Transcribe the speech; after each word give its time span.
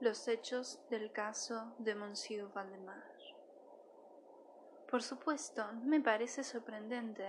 Los 0.00 0.28
hechos 0.28 0.78
del 0.90 1.10
caso 1.10 1.74
de 1.78 1.96
Monsieur 1.96 2.48
Valdemar. 2.54 3.02
Por 4.88 5.02
supuesto, 5.02 5.66
me 5.82 6.00
parece 6.00 6.44
sorprendente 6.44 7.26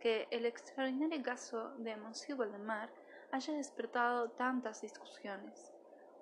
que 0.00 0.28
el 0.30 0.44
extraordinario 0.44 1.22
caso 1.22 1.70
de 1.78 1.96
Monsieur 1.96 2.36
Valdemar 2.36 2.90
haya 3.32 3.54
despertado 3.54 4.32
tantas 4.32 4.82
discusiones. 4.82 5.72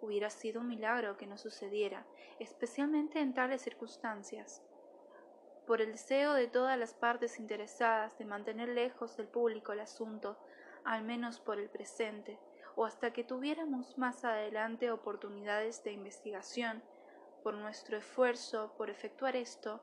Hubiera 0.01 0.31
sido 0.31 0.61
un 0.61 0.69
milagro 0.69 1.17
que 1.17 1.27
no 1.27 1.37
sucediera, 1.37 2.07
especialmente 2.39 3.19
en 3.19 3.35
tales 3.35 3.63
circunstancias. 3.63 4.63
Por 5.67 5.81
el 5.81 5.91
deseo 5.91 6.33
de 6.35 6.47
todas 6.47 6.79
las 6.79 6.95
partes 6.95 7.41
interesadas 7.41 8.17
de 8.19 8.25
mantener 8.25 8.69
lejos 8.69 9.17
del 9.17 9.27
público 9.27 9.73
el 9.73 9.81
asunto, 9.81 10.39
al 10.85 11.03
menos 11.03 11.41
por 11.41 11.59
el 11.59 11.69
presente, 11.69 12.39
o 12.79 12.85
hasta 12.85 13.13
que 13.13 13.25
tuviéramos 13.25 13.99
más 13.99 14.25
adelante 14.25 14.93
oportunidades 14.93 15.83
de 15.83 15.91
investigación, 15.91 16.81
por 17.43 17.55
nuestro 17.55 17.97
esfuerzo 17.97 18.73
por 18.79 18.89
efectuar 18.89 19.35
esto, 19.35 19.81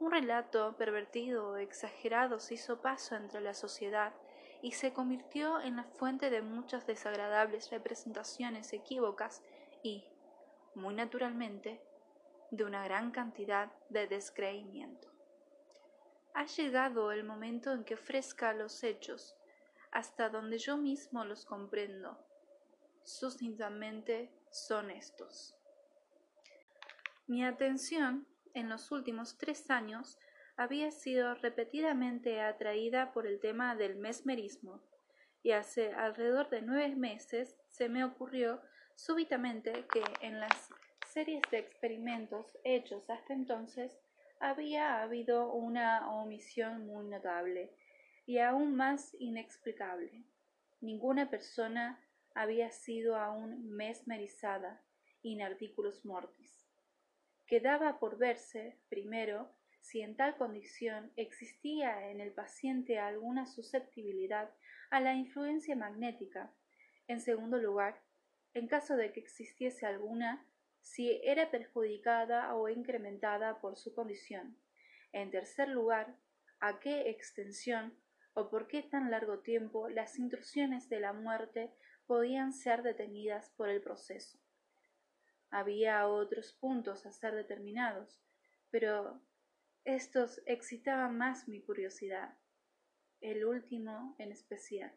un 0.00 0.10
relato 0.10 0.76
pervertido 0.76 1.48
o 1.48 1.56
exagerado 1.56 2.38
se 2.38 2.52
hizo 2.54 2.82
paso 2.82 3.16
entre 3.16 3.40
la 3.40 3.54
sociedad 3.54 4.12
y 4.60 4.72
se 4.72 4.92
convirtió 4.92 5.62
en 5.62 5.76
la 5.76 5.84
fuente 5.84 6.28
de 6.28 6.42
muchas 6.42 6.86
desagradables 6.86 7.70
representaciones 7.70 8.70
equívocas 8.74 9.42
y, 9.82 10.04
muy 10.74 10.94
naturalmente, 10.94 11.80
de 12.50 12.64
una 12.64 12.84
gran 12.84 13.12
cantidad 13.12 13.72
de 13.88 14.08
descreimiento. 14.08 15.08
Ha 16.34 16.44
llegado 16.44 17.12
el 17.12 17.24
momento 17.24 17.72
en 17.72 17.82
que 17.82 17.94
ofrezca 17.94 18.52
los 18.52 18.84
hechos, 18.84 19.34
hasta 19.96 20.28
donde 20.28 20.58
yo 20.58 20.76
mismo 20.76 21.24
los 21.24 21.46
comprendo, 21.46 22.18
sucintamente 23.02 24.30
son 24.50 24.90
estos. 24.90 25.56
Mi 27.26 27.42
atención 27.42 28.26
en 28.52 28.68
los 28.68 28.92
últimos 28.92 29.38
tres 29.38 29.70
años 29.70 30.18
había 30.58 30.90
sido 30.90 31.34
repetidamente 31.36 32.42
atraída 32.42 33.14
por 33.14 33.26
el 33.26 33.40
tema 33.40 33.74
del 33.74 33.96
mesmerismo, 33.96 34.82
y 35.42 35.52
hace 35.52 35.94
alrededor 35.94 36.50
de 36.50 36.60
nueve 36.60 36.94
meses 36.94 37.56
se 37.70 37.88
me 37.88 38.04
ocurrió 38.04 38.60
súbitamente 38.96 39.86
que 39.90 40.04
en 40.20 40.40
las 40.40 40.68
series 41.06 41.40
de 41.50 41.60
experimentos 41.60 42.58
hechos 42.64 43.08
hasta 43.08 43.32
entonces 43.32 43.98
había 44.40 45.00
habido 45.00 45.50
una 45.54 46.12
omisión 46.12 46.86
muy 46.86 47.06
notable 47.06 47.72
y 48.26 48.38
aún 48.38 48.74
más 48.74 49.14
inexplicable. 49.20 50.24
Ninguna 50.80 51.30
persona 51.30 52.04
había 52.34 52.70
sido 52.70 53.16
aún 53.16 53.70
mesmerizada 53.70 54.82
in 55.22 55.40
articulus 55.40 56.04
mortis. 56.04 56.68
Quedaba 57.46 57.98
por 57.98 58.18
verse, 58.18 58.78
primero, 58.88 59.50
si 59.80 60.00
en 60.02 60.16
tal 60.16 60.36
condición 60.36 61.12
existía 61.14 62.10
en 62.10 62.20
el 62.20 62.32
paciente 62.32 62.98
alguna 62.98 63.46
susceptibilidad 63.46 64.50
a 64.90 65.00
la 65.00 65.14
influencia 65.14 65.76
magnética. 65.76 66.52
En 67.06 67.20
segundo 67.20 67.58
lugar, 67.58 68.02
en 68.54 68.66
caso 68.66 68.96
de 68.96 69.12
que 69.12 69.20
existiese 69.20 69.86
alguna, 69.86 70.44
si 70.80 71.20
era 71.22 71.50
perjudicada 71.50 72.54
o 72.56 72.68
incrementada 72.68 73.60
por 73.60 73.76
su 73.76 73.94
condición. 73.94 74.56
En 75.12 75.30
tercer 75.30 75.68
lugar, 75.68 76.16
a 76.58 76.80
qué 76.80 77.10
extensión 77.10 77.96
o 78.36 78.50
por 78.50 78.68
qué 78.68 78.82
tan 78.82 79.10
largo 79.10 79.38
tiempo 79.38 79.88
las 79.88 80.18
intrusiones 80.18 80.90
de 80.90 81.00
la 81.00 81.14
muerte 81.14 81.72
podían 82.06 82.52
ser 82.52 82.82
detenidas 82.82 83.48
por 83.56 83.70
el 83.70 83.80
proceso. 83.80 84.38
Había 85.48 86.06
otros 86.06 86.52
puntos 86.52 87.06
a 87.06 87.12
ser 87.12 87.34
determinados, 87.34 88.20
pero 88.70 89.22
estos 89.84 90.42
excitaban 90.44 91.16
más 91.16 91.48
mi 91.48 91.62
curiosidad, 91.62 92.36
el 93.22 93.46
último 93.46 94.14
en 94.18 94.32
especial, 94.32 94.92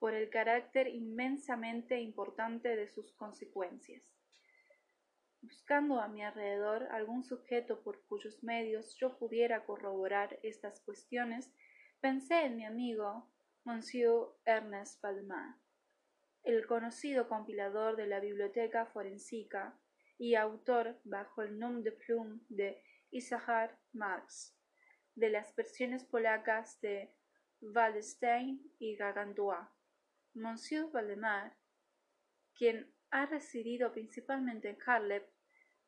por 0.00 0.12
el 0.12 0.28
carácter 0.28 0.88
inmensamente 0.88 2.00
importante 2.00 2.74
de 2.74 2.88
sus 2.88 3.12
consecuencias. 3.12 4.12
Buscando 5.40 6.00
a 6.00 6.08
mi 6.08 6.24
alrededor 6.24 6.88
algún 6.90 7.22
sujeto 7.22 7.80
por 7.84 8.02
cuyos 8.06 8.42
medios 8.42 8.96
yo 8.96 9.16
pudiera 9.18 9.64
corroborar 9.64 10.40
estas 10.42 10.80
cuestiones, 10.80 11.52
pensé 12.04 12.44
en 12.44 12.56
mi 12.56 12.66
amigo 12.66 13.32
Monsieur 13.64 14.28
Ernest 14.44 15.00
Valdemar 15.00 15.56
el 16.42 16.66
conocido 16.66 17.26
compilador 17.30 17.96
de 17.96 18.06
la 18.06 18.20
Biblioteca 18.20 18.84
Forensica 18.84 19.80
y 20.18 20.34
autor 20.34 21.00
bajo 21.04 21.40
el 21.40 21.58
nom 21.58 21.82
de 21.82 21.92
plume 21.92 22.40
de 22.50 22.82
Isaac 23.10 23.80
Marx 23.94 24.54
de 25.14 25.30
las 25.30 25.56
versiones 25.56 26.04
polacas 26.04 26.78
de 26.82 27.10
Waldstein 27.62 28.60
y 28.78 28.96
Gargantua. 28.96 29.74
Monsieur 30.34 30.90
Valdemar, 30.92 31.56
quien 32.52 32.94
ha 33.12 33.24
residido 33.24 33.90
principalmente 33.92 34.68
en 34.68 34.76
Harlem, 34.86 35.22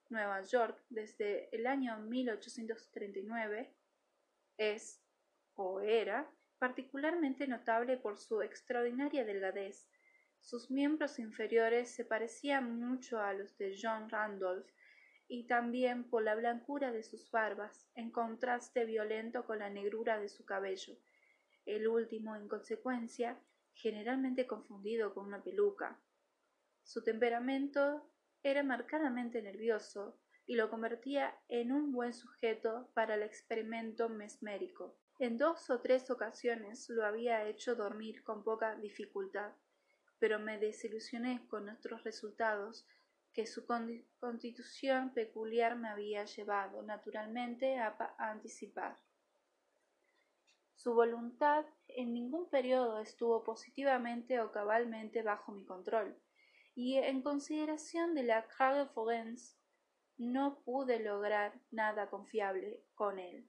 Nueva 0.09 0.41
York, 0.41 0.83
desde 0.89 1.55
el 1.55 1.67
año 1.67 1.99
1839, 1.99 3.77
es, 4.57 5.06
o 5.57 5.81
era, 5.81 6.31
particularmente 6.59 7.47
notable 7.47 7.97
por 7.97 8.19
su 8.19 8.43
extraordinaria 8.43 9.25
delgadez, 9.25 9.89
sus 10.39 10.71
miembros 10.71 11.19
inferiores 11.19 11.91
se 11.91 12.05
parecían 12.05 12.79
mucho 12.79 13.21
a 13.21 13.33
los 13.33 13.57
de 13.59 13.77
John 13.81 14.09
Randolph 14.09 14.69
y 15.29 15.47
también 15.49 16.05
por 16.05 16.23
la 16.23 16.37
blancura 16.37 16.93
de 16.93 17.03
sus 17.03 17.31
barbas, 17.31 17.89
en 17.95 18.11
contraste 18.11 18.85
violento 18.85 19.45
con 19.45 19.59
la 19.59 19.71
negrura 19.71 20.21
de 20.21 20.29
su 20.29 20.45
cabello, 20.45 20.97
el 21.65 21.89
último, 21.89 22.37
en 22.37 22.47
consecuencia, 22.47 23.41
generalmente 23.75 24.47
confundido 24.47 25.13
con 25.13 25.27
una 25.27 25.43
peluca. 25.43 26.01
Su 26.85 27.03
temperamento 27.03 28.09
era 28.43 28.63
marcadamente 28.63 29.43
nervioso 29.43 30.21
y 30.47 30.55
lo 30.55 30.71
convertía 30.71 31.37
en 31.49 31.73
un 31.73 31.91
buen 31.91 32.13
sujeto 32.13 32.89
para 32.95 33.17
el 33.17 33.25
experimento 33.25 34.09
mesmérico. 34.09 34.97
En 35.19 35.39
dos 35.39 35.71
o 35.71 35.81
tres 35.81 36.11
ocasiones 36.11 36.89
lo 36.91 37.05
había 37.05 37.49
hecho 37.49 37.75
dormir 37.75 38.23
con 38.23 38.43
poca 38.43 38.75
dificultad 38.77 39.53
pero 40.19 40.39
me 40.39 40.59
desilusioné 40.59 41.47
con 41.49 41.67
nuestros 41.67 42.03
resultados 42.05 42.87
que 43.33 43.47
su 43.47 43.67
constitución 44.19 45.13
peculiar 45.13 45.77
me 45.77 45.89
había 45.89 46.25
llevado 46.25 46.83
naturalmente 46.83 47.79
a, 47.79 47.95
anticipar. 48.19 48.97
Su 50.75 50.95
voluntad 50.95 51.67
en 51.89 52.15
ningún 52.15 52.49
periodo 52.49 53.01
estuvo 53.01 53.45
positivamente 53.45 54.41
o 54.41 54.53
cabalmente 54.53 55.23
bajo 55.23 55.53
mi 55.53 55.65
control, 55.67 56.17
y 56.75 56.97
en 56.97 57.23
consideración 57.23 58.15
de 58.15 58.23
la 58.23 58.47
Forense 58.95 59.57
no 60.17 60.61
pude 60.61 61.01
lograr 61.01 61.61
nada 61.71 62.09
confiable 62.09 62.83
con 62.95 63.19
él. 63.19 63.47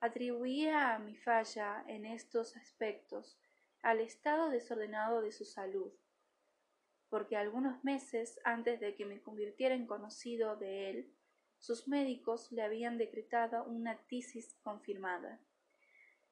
Atribuía 0.00 0.94
a 0.94 0.98
mi 0.98 1.16
falla 1.16 1.82
en 1.88 2.04
estos 2.04 2.54
aspectos 2.56 3.38
al 3.82 4.00
estado 4.00 4.50
desordenado 4.50 5.22
de 5.22 5.32
su 5.32 5.44
salud, 5.44 5.90
porque 7.08 7.36
algunos 7.36 7.82
meses 7.82 8.38
antes 8.44 8.78
de 8.78 8.94
que 8.94 9.06
me 9.06 9.22
convirtiera 9.22 9.74
en 9.74 9.86
conocido 9.86 10.56
de 10.56 10.90
él, 10.90 11.14
sus 11.58 11.88
médicos 11.88 12.52
le 12.52 12.62
habían 12.62 12.98
decretado 12.98 13.64
una 13.64 13.96
tisis 14.06 14.54
confirmada. 14.62 15.40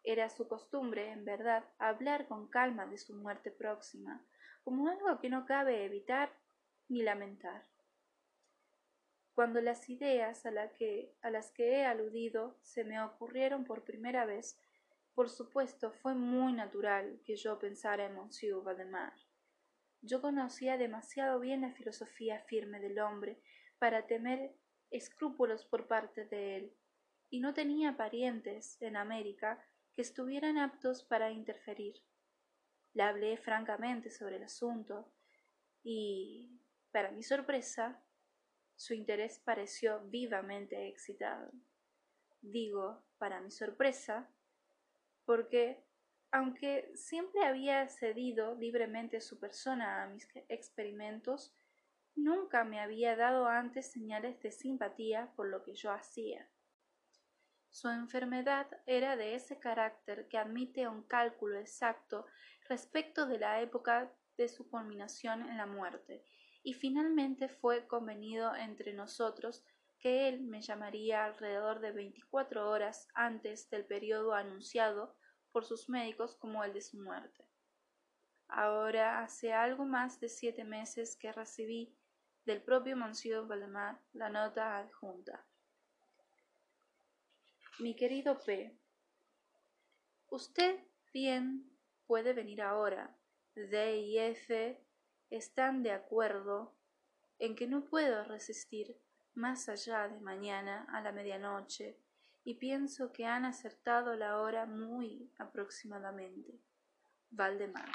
Era 0.02 0.28
su 0.28 0.46
costumbre, 0.46 1.10
en 1.10 1.24
verdad, 1.24 1.64
hablar 1.78 2.28
con 2.28 2.48
calma 2.48 2.86
de 2.86 2.98
su 2.98 3.14
muerte 3.14 3.50
próxima, 3.50 4.22
como 4.62 4.88
algo 4.88 5.18
que 5.18 5.30
no 5.30 5.46
cabe 5.46 5.84
evitar 5.84 6.30
ni 6.88 7.02
lamentar. 7.02 7.62
Cuando 9.34 9.60
las 9.60 9.90
ideas 9.90 10.46
a, 10.46 10.52
que, 10.74 11.12
a 11.20 11.30
las 11.30 11.50
que 11.50 11.72
he 11.72 11.84
aludido 11.84 12.56
se 12.62 12.84
me 12.84 13.00
ocurrieron 13.02 13.64
por 13.64 13.84
primera 13.84 14.24
vez, 14.24 14.56
por 15.14 15.28
supuesto, 15.28 15.92
fue 15.92 16.14
muy 16.14 16.52
natural 16.52 17.20
que 17.24 17.36
yo 17.36 17.58
pensara 17.58 18.06
en 18.06 18.14
Monsieur 18.14 18.62
Valdemar. 18.62 19.12
Yo 20.02 20.20
conocía 20.20 20.76
demasiado 20.76 21.40
bien 21.40 21.62
la 21.62 21.72
filosofía 21.72 22.40
firme 22.40 22.78
del 22.78 22.98
hombre 23.00 23.40
para 23.78 24.06
temer 24.06 24.54
escrúpulos 24.90 25.64
por 25.64 25.88
parte 25.88 26.26
de 26.26 26.56
él, 26.56 26.76
y 27.30 27.40
no 27.40 27.54
tenía 27.54 27.96
parientes 27.96 28.80
en 28.80 28.96
América 28.96 29.64
que 29.94 30.02
estuvieran 30.02 30.58
aptos 30.58 31.02
para 31.02 31.32
interferir. 31.32 31.94
Le 32.92 33.02
hablé 33.02 33.36
francamente 33.36 34.10
sobre 34.10 34.36
el 34.36 34.44
asunto, 34.44 35.12
y, 35.82 36.60
para 36.92 37.10
mi 37.10 37.22
sorpresa, 37.22 38.03
su 38.76 38.94
interés 38.94 39.38
pareció 39.38 40.00
vivamente 40.06 40.88
excitado. 40.88 41.50
Digo, 42.40 43.02
para 43.18 43.40
mi 43.40 43.50
sorpresa, 43.50 44.28
porque 45.24 45.84
aunque 46.30 46.90
siempre 46.96 47.44
había 47.44 47.86
cedido 47.88 48.56
libremente 48.56 49.20
su 49.20 49.38
persona 49.38 50.02
a 50.02 50.06
mis 50.08 50.28
experimentos, 50.48 51.54
nunca 52.16 52.64
me 52.64 52.80
había 52.80 53.14
dado 53.16 53.46
antes 53.46 53.90
señales 53.90 54.40
de 54.40 54.50
simpatía 54.50 55.32
por 55.36 55.46
lo 55.46 55.62
que 55.62 55.74
yo 55.74 55.92
hacía. 55.92 56.48
Su 57.70 57.88
enfermedad 57.88 58.66
era 58.86 59.16
de 59.16 59.34
ese 59.34 59.58
carácter 59.58 60.28
que 60.28 60.38
admite 60.38 60.86
un 60.86 61.02
cálculo 61.02 61.58
exacto 61.58 62.26
respecto 62.68 63.26
de 63.26 63.38
la 63.38 63.60
época 63.60 64.12
de 64.36 64.48
su 64.48 64.68
culminación 64.68 65.48
en 65.48 65.56
la 65.56 65.66
muerte, 65.66 66.24
y 66.64 66.72
finalmente 66.72 67.48
fue 67.48 67.86
convenido 67.86 68.56
entre 68.56 68.94
nosotros 68.94 69.62
que 70.00 70.28
él 70.28 70.40
me 70.40 70.62
llamaría 70.62 71.24
alrededor 71.24 71.80
de 71.80 71.92
veinticuatro 71.92 72.68
horas 72.68 73.06
antes 73.14 73.70
del 73.70 73.84
periodo 73.84 74.34
anunciado 74.34 75.14
por 75.52 75.64
sus 75.64 75.88
médicos 75.88 76.34
como 76.36 76.64
el 76.64 76.72
de 76.72 76.80
su 76.80 76.98
muerte. 76.98 77.46
Ahora 78.48 79.22
hace 79.22 79.52
algo 79.52 79.84
más 79.84 80.20
de 80.20 80.28
siete 80.28 80.64
meses 80.64 81.16
que 81.16 81.32
recibí 81.32 81.94
del 82.44 82.62
propio 82.62 82.96
Monsieur 82.96 83.46
Valdemar 83.46 84.00
la 84.12 84.28
nota 84.30 84.78
adjunta. 84.78 85.46
Mi 87.78 87.94
querido 87.94 88.38
P. 88.38 88.76
Usted 90.28 90.80
bien 91.12 91.70
puede 92.06 92.32
venir 92.32 92.62
ahora. 92.62 93.16
D 93.54 93.98
y 93.98 94.18
F 94.18 94.83
están 95.36 95.82
de 95.82 95.92
acuerdo 95.92 96.74
en 97.38 97.56
que 97.56 97.66
no 97.66 97.84
puedo 97.84 98.24
resistir 98.24 98.96
más 99.34 99.68
allá 99.68 100.08
de 100.08 100.20
mañana 100.20 100.86
a 100.92 101.00
la 101.00 101.12
medianoche 101.12 101.98
y 102.44 102.54
pienso 102.54 103.12
que 103.12 103.26
han 103.26 103.44
acertado 103.44 104.14
la 104.14 104.38
hora 104.38 104.66
muy 104.66 105.30
aproximadamente. 105.38 106.60
Valdemar. 107.30 107.88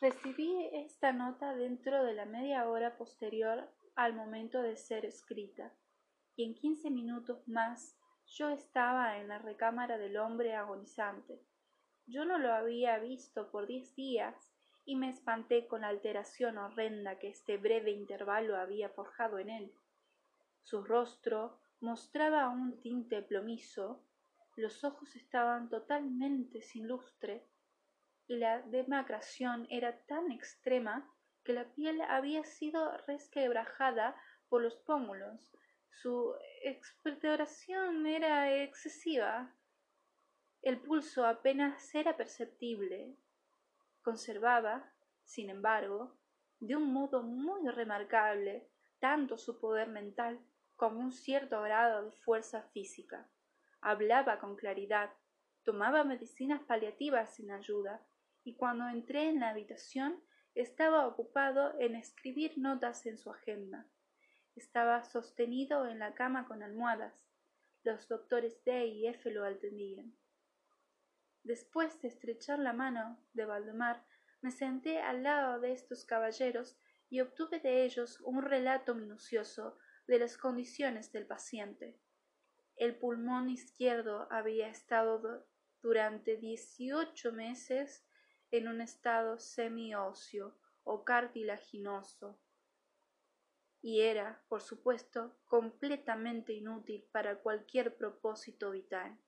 Recibí 0.00 0.68
esta 0.72 1.12
nota 1.12 1.54
dentro 1.54 2.04
de 2.04 2.12
la 2.12 2.26
media 2.26 2.68
hora 2.68 2.96
posterior 2.96 3.70
al 3.94 4.12
momento 4.12 4.60
de 4.60 4.76
ser 4.76 5.06
escrita 5.06 5.72
y 6.36 6.44
en 6.44 6.54
quince 6.54 6.90
minutos 6.90 7.46
más 7.48 7.96
yo 8.26 8.50
estaba 8.50 9.18
en 9.18 9.28
la 9.28 9.38
recámara 9.38 9.96
del 9.96 10.16
hombre 10.16 10.54
agonizante. 10.54 11.40
Yo 12.06 12.24
no 12.24 12.38
lo 12.38 12.52
había 12.52 12.98
visto 12.98 13.50
por 13.50 13.66
diez 13.66 13.94
días 13.94 14.52
y 14.84 14.96
me 14.96 15.08
espanté 15.08 15.66
con 15.66 15.80
la 15.80 15.88
alteración 15.88 16.58
horrenda 16.58 17.18
que 17.18 17.28
este 17.28 17.56
breve 17.56 17.90
intervalo 17.90 18.56
había 18.56 18.90
forjado 18.90 19.38
en 19.38 19.50
él. 19.50 19.72
Su 20.62 20.84
rostro 20.84 21.58
mostraba 21.80 22.48
un 22.48 22.80
tinte 22.80 23.22
plomizo, 23.22 24.02
los 24.56 24.84
ojos 24.84 25.16
estaban 25.16 25.68
totalmente 25.68 26.60
sin 26.60 26.86
lustre, 26.86 27.46
y 28.26 28.36
la 28.36 28.62
demacración 28.62 29.66
era 29.70 29.98
tan 30.06 30.30
extrema 30.30 31.10
que 31.42 31.52
la 31.52 31.64
piel 31.74 32.00
había 32.02 32.44
sido 32.44 32.96
resquebrajada 33.06 34.16
por 34.48 34.62
los 34.62 34.76
pómulos, 34.76 35.50
su 35.90 36.34
expectoración 36.62 38.06
era 38.06 38.62
excesiva. 38.62 39.54
El 40.64 40.78
pulso 40.78 41.26
apenas 41.26 41.94
era 41.94 42.16
perceptible. 42.16 43.18
Conservaba, 44.00 44.90
sin 45.22 45.50
embargo, 45.50 46.16
de 46.58 46.74
un 46.74 46.90
modo 46.90 47.22
muy 47.22 47.68
remarcable, 47.68 48.66
tanto 48.98 49.36
su 49.36 49.60
poder 49.60 49.88
mental 49.88 50.40
como 50.74 51.00
un 51.00 51.12
cierto 51.12 51.60
grado 51.60 52.06
de 52.06 52.12
fuerza 52.12 52.62
física. 52.72 53.28
Hablaba 53.82 54.38
con 54.38 54.56
claridad, 54.56 55.10
tomaba 55.64 56.02
medicinas 56.02 56.62
paliativas 56.62 57.34
sin 57.34 57.50
ayuda, 57.50 58.00
y 58.42 58.54
cuando 58.56 58.88
entré 58.88 59.28
en 59.28 59.40
la 59.40 59.50
habitación 59.50 60.18
estaba 60.54 61.06
ocupado 61.06 61.78
en 61.78 61.94
escribir 61.94 62.56
notas 62.56 63.04
en 63.04 63.18
su 63.18 63.30
agenda. 63.30 63.86
Estaba 64.56 65.04
sostenido 65.04 65.86
en 65.86 65.98
la 65.98 66.14
cama 66.14 66.46
con 66.46 66.62
almohadas. 66.62 67.12
Los 67.82 68.08
doctores 68.08 68.64
D 68.64 68.86
y 68.86 69.08
F 69.08 69.30
lo 69.30 69.44
atendían. 69.44 70.14
Después 71.44 72.00
de 72.00 72.08
estrechar 72.08 72.58
la 72.58 72.72
mano 72.72 73.18
de 73.34 73.44
Valdemar, 73.44 74.04
me 74.40 74.50
senté 74.50 75.00
al 75.00 75.22
lado 75.22 75.60
de 75.60 75.72
estos 75.72 76.04
caballeros 76.04 76.76
y 77.08 77.20
obtuve 77.20 77.60
de 77.60 77.84
ellos 77.84 78.20
un 78.22 78.42
relato 78.42 78.94
minucioso 78.94 79.78
de 80.06 80.18
las 80.18 80.36
condiciones 80.36 81.12
del 81.12 81.26
paciente. 81.26 81.98
El 82.76 82.96
pulmón 82.96 83.48
izquierdo 83.48 84.26
había 84.30 84.68
estado 84.68 85.46
durante 85.82 86.36
dieciocho 86.36 87.32
meses 87.32 88.04
en 88.50 88.66
un 88.66 88.80
estado 88.80 89.38
semióseo 89.38 90.56
o 90.82 91.04
cartilaginoso 91.04 92.38
y 93.84 94.00
era, 94.00 94.42
por 94.48 94.62
supuesto, 94.62 95.36
completamente 95.44 96.54
inútil 96.54 97.04
para 97.12 97.40
cualquier 97.40 97.94
propósito 97.98 98.70
vital. 98.70 99.18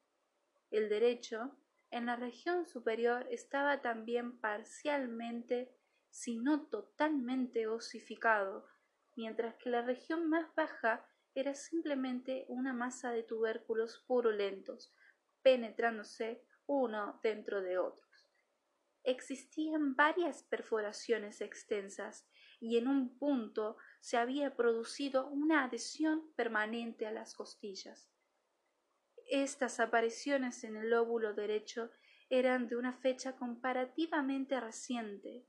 El 0.71 0.89
derecho, 0.89 1.55
en 1.91 2.06
la 2.06 2.17
región 2.17 2.67
superior, 2.67 3.27
estaba 3.31 3.81
también 3.81 4.38
parcialmente, 4.38 5.75
si 6.11 6.38
no 6.38 6.67
totalmente 6.67 7.67
osificado, 7.69 8.67
mientras 9.15 9.55
que 9.56 9.71
la 9.71 9.83
región 9.83 10.29
más 10.29 10.55
baja 10.55 11.06
era 11.35 11.55
simplemente 11.55 12.47
una 12.49 12.73
masa 12.73 13.11
de 13.11 13.23
tubérculos 13.23 14.05
purulentos, 14.06 14.94
penetrándose 15.43 16.43
uno 16.67 17.21
dentro 17.23 17.62
de 17.62 17.79
otros. 17.79 18.31
Existían 19.05 19.94
varias 19.94 20.43
perforaciones 20.43 21.41
extensas 21.41 22.27
y 22.59 22.79
en 22.79 22.89
un 22.89 23.17
punto 23.19 23.77
se 24.00 24.17
había 24.17 24.56
producido 24.56 25.29
una 25.29 25.65
adhesión 25.65 26.32
permanente 26.35 27.06
a 27.06 27.12
las 27.12 27.35
costillas. 27.35 28.11
Estas 29.28 29.81
apariciones 29.81 30.62
en 30.62 30.76
el 30.76 30.90
lóbulo 30.90 31.34
derecho 31.34 31.90
eran 32.31 32.69
de 32.69 32.76
una 32.76 32.93
fecha 32.93 33.34
comparativamente 33.37 34.61
reciente. 34.61 35.44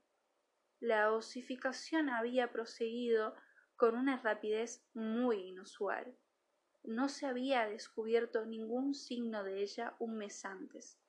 La 0.79 1.11
osificación 1.11 2.09
había 2.09 2.51
proseguido 2.51 3.35
con 3.75 3.95
una 3.95 4.17
rapidez 4.17 4.83
muy 4.93 5.49
inusual. 5.49 6.17
No 6.83 7.07
se 7.07 7.27
había 7.27 7.67
descubierto 7.67 8.45
ningún 8.45 8.95
signo 8.95 9.43
de 9.43 9.61
ella 9.61 9.95
un 9.99 10.17
mes 10.17 10.43
antes, 10.43 10.99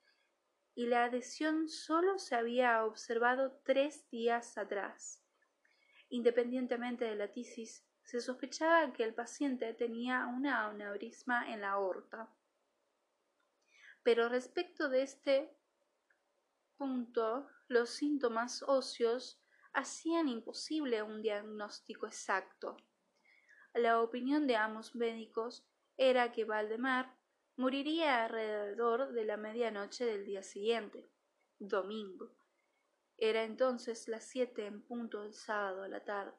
y 0.75 0.85
la 0.85 1.05
adhesión 1.05 1.69
sólo 1.69 2.19
se 2.19 2.35
había 2.35 2.85
observado 2.85 3.59
tres 3.63 4.07
días 4.11 4.57
atrás. 4.57 5.23
Independientemente 6.09 7.05
de 7.05 7.15
la 7.15 7.31
tisis, 7.31 7.83
se 8.03 8.21
sospechaba 8.21 8.91
que 8.93 9.03
el 9.03 9.13
paciente 9.13 9.73
tenía 9.73 10.27
una 10.27 10.67
aneurisma 10.67 11.51
en 11.51 11.61
la 11.61 11.71
aorta. 11.71 12.29
Pero 14.09 14.27
respecto 14.27 14.89
de 14.89 15.03
este 15.03 15.55
punto, 16.77 17.47
los 17.67 17.91
síntomas 17.91 18.63
óseos 18.63 19.39
hacían 19.71 20.27
imposible 20.27 21.03
un 21.03 21.21
diagnóstico 21.21 22.07
exacto. 22.07 22.75
La 23.75 24.01
opinión 24.01 24.47
de 24.47 24.55
ambos 24.55 24.95
médicos 24.95 25.63
era 25.95 26.31
que 26.31 26.43
Valdemar 26.43 27.15
moriría 27.55 28.25
alrededor 28.25 29.13
de 29.13 29.25
la 29.25 29.37
medianoche 29.37 30.05
del 30.05 30.25
día 30.25 30.41
siguiente, 30.41 31.07
domingo, 31.59 32.31
era 33.15 33.43
entonces 33.43 34.07
las 34.07 34.23
siete 34.23 34.65
en 34.65 34.81
punto 34.81 35.21
del 35.21 35.35
sábado 35.35 35.83
a 35.83 35.87
la 35.87 36.03
tarde. 36.03 36.33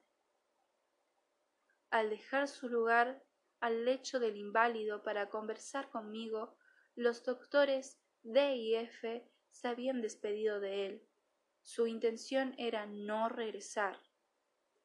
Al 1.90 2.10
dejar 2.10 2.48
su 2.48 2.68
lugar 2.68 3.24
al 3.60 3.84
lecho 3.84 4.18
del 4.18 4.38
inválido 4.38 5.04
para 5.04 5.28
conversar 5.28 5.88
conmigo, 5.90 6.56
los 6.94 7.24
doctores 7.24 7.98
D 8.22 8.56
y 8.56 8.74
F 8.74 9.26
se 9.50 9.68
habían 9.68 10.00
despedido 10.00 10.60
de 10.60 10.86
él. 10.86 11.06
Su 11.62 11.86
intención 11.86 12.54
era 12.58 12.86
no 12.86 13.28
regresar, 13.28 13.98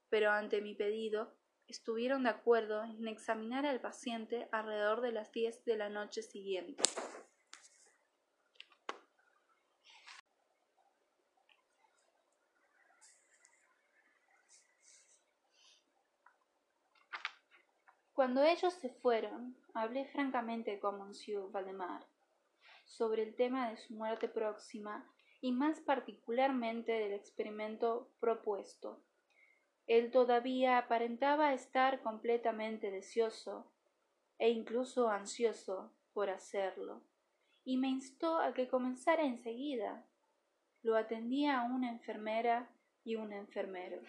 pero 0.10 0.32
ante 0.32 0.62
mi 0.62 0.76
pedido 0.76 1.36
estuvieron 1.68 2.24
de 2.24 2.30
acuerdo 2.30 2.84
en 2.84 3.08
examinar 3.08 3.66
al 3.66 3.82
paciente 3.82 4.48
alrededor 4.52 5.02
de 5.02 5.12
las 5.12 5.32
diez 5.32 5.64
de 5.66 5.78
la 5.78 5.90
noche 5.90 6.22
siguiente. 6.22 6.84
Cuando 18.26 18.44
ellos 18.44 18.74
se 18.74 18.90
fueron, 18.90 19.56
hablé 19.76 20.06
francamente 20.06 20.80
con 20.80 20.98
Monsieur 20.98 21.52
Valdemar 21.52 22.08
sobre 22.84 23.22
el 23.22 23.36
tema 23.36 23.70
de 23.70 23.78
su 23.78 23.94
muerte 23.94 24.28
próxima 24.28 25.08
y 25.42 25.52
más 25.52 25.80
particularmente 25.80 26.92
del 26.92 27.14
experimento 27.14 28.10
propuesto. 28.20 29.00
Él 29.86 30.10
todavía 30.10 30.80
aparentaba 30.80 31.54
estar 31.54 32.02
completamente 32.02 32.90
deseoso 32.90 33.72
e 34.40 34.50
incluso 34.50 35.12
ansioso 35.12 35.94
por 36.12 36.32
hacerlo, 36.32 37.04
y 37.64 37.78
me 37.78 37.90
instó 37.90 38.40
a 38.40 38.56
que 38.56 38.68
comenzara 38.68 39.22
enseguida. 39.22 40.04
Lo 40.82 40.96
atendía 40.96 41.62
una 41.62 41.92
enfermera 41.92 42.72
y 43.04 43.18
un 43.18 43.34
enfermero. 43.34 44.02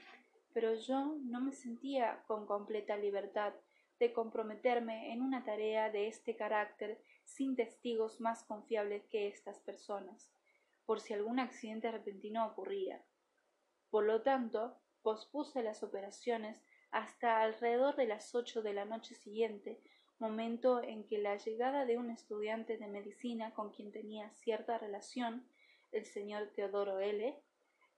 Pero 0.55 0.73
yo 0.73 1.17
no 1.21 1.43
me 1.43 1.53
sentía 1.53 2.25
con 2.27 2.47
completa 2.47 2.97
libertad 2.97 3.53
de 3.99 4.13
comprometerme 4.13 5.13
en 5.13 5.23
una 5.23 5.45
tarea 5.45 5.91
de 5.91 6.09
este 6.09 6.37
carácter 6.37 7.01
sin 7.25 7.57
testigos 7.57 8.21
más 8.21 8.45
confiables 8.45 9.05
que 9.07 9.29
estas 9.29 9.61
personas, 9.61 10.31
por 10.85 11.01
si 11.01 11.15
algún 11.15 11.41
accidente 11.41 11.91
repentino 11.91 12.47
ocurría. 12.47 13.05
Por 13.91 14.05
lo 14.05 14.23
tanto, 14.23 14.77
pospuse 15.03 15.63
las 15.63 15.83
operaciones 15.83 16.63
hasta 16.91 17.41
alrededor 17.41 17.97
de 17.97 18.07
las 18.07 18.35
ocho 18.35 18.63
de 18.63 18.75
la 18.75 18.85
noche 18.85 19.15
siguiente, 19.15 19.81
momento 20.19 20.83
en 20.83 21.07
que 21.07 21.19
la 21.19 21.37
llegada 21.37 21.85
de 21.85 21.99
un 21.99 22.11
estudiante 22.11 22.79
de 22.79 22.87
medicina 22.87 23.53
con 23.55 23.71
quien 23.71 23.93
tenía 23.93 24.31
cierta 24.31 24.79
relación, 24.79 25.47
el 25.93 26.07
señor 26.07 26.53
Teodoro 26.55 27.01
L., 27.01 27.39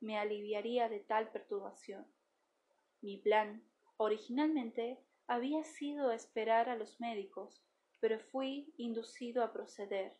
me 0.00 0.18
aliviaría 0.18 0.88
de 0.88 1.00
tal 1.00 1.30
perturbación. 1.30 2.06
Mi 3.00 3.16
plan, 3.18 3.62
originalmente, 3.96 4.98
había 5.28 5.62
sido 5.62 6.10
esperar 6.10 6.70
a 6.70 6.76
los 6.76 7.00
médicos, 7.00 7.62
pero 8.00 8.18
fui 8.18 8.72
inducido 8.78 9.44
a 9.44 9.52
proceder, 9.52 10.16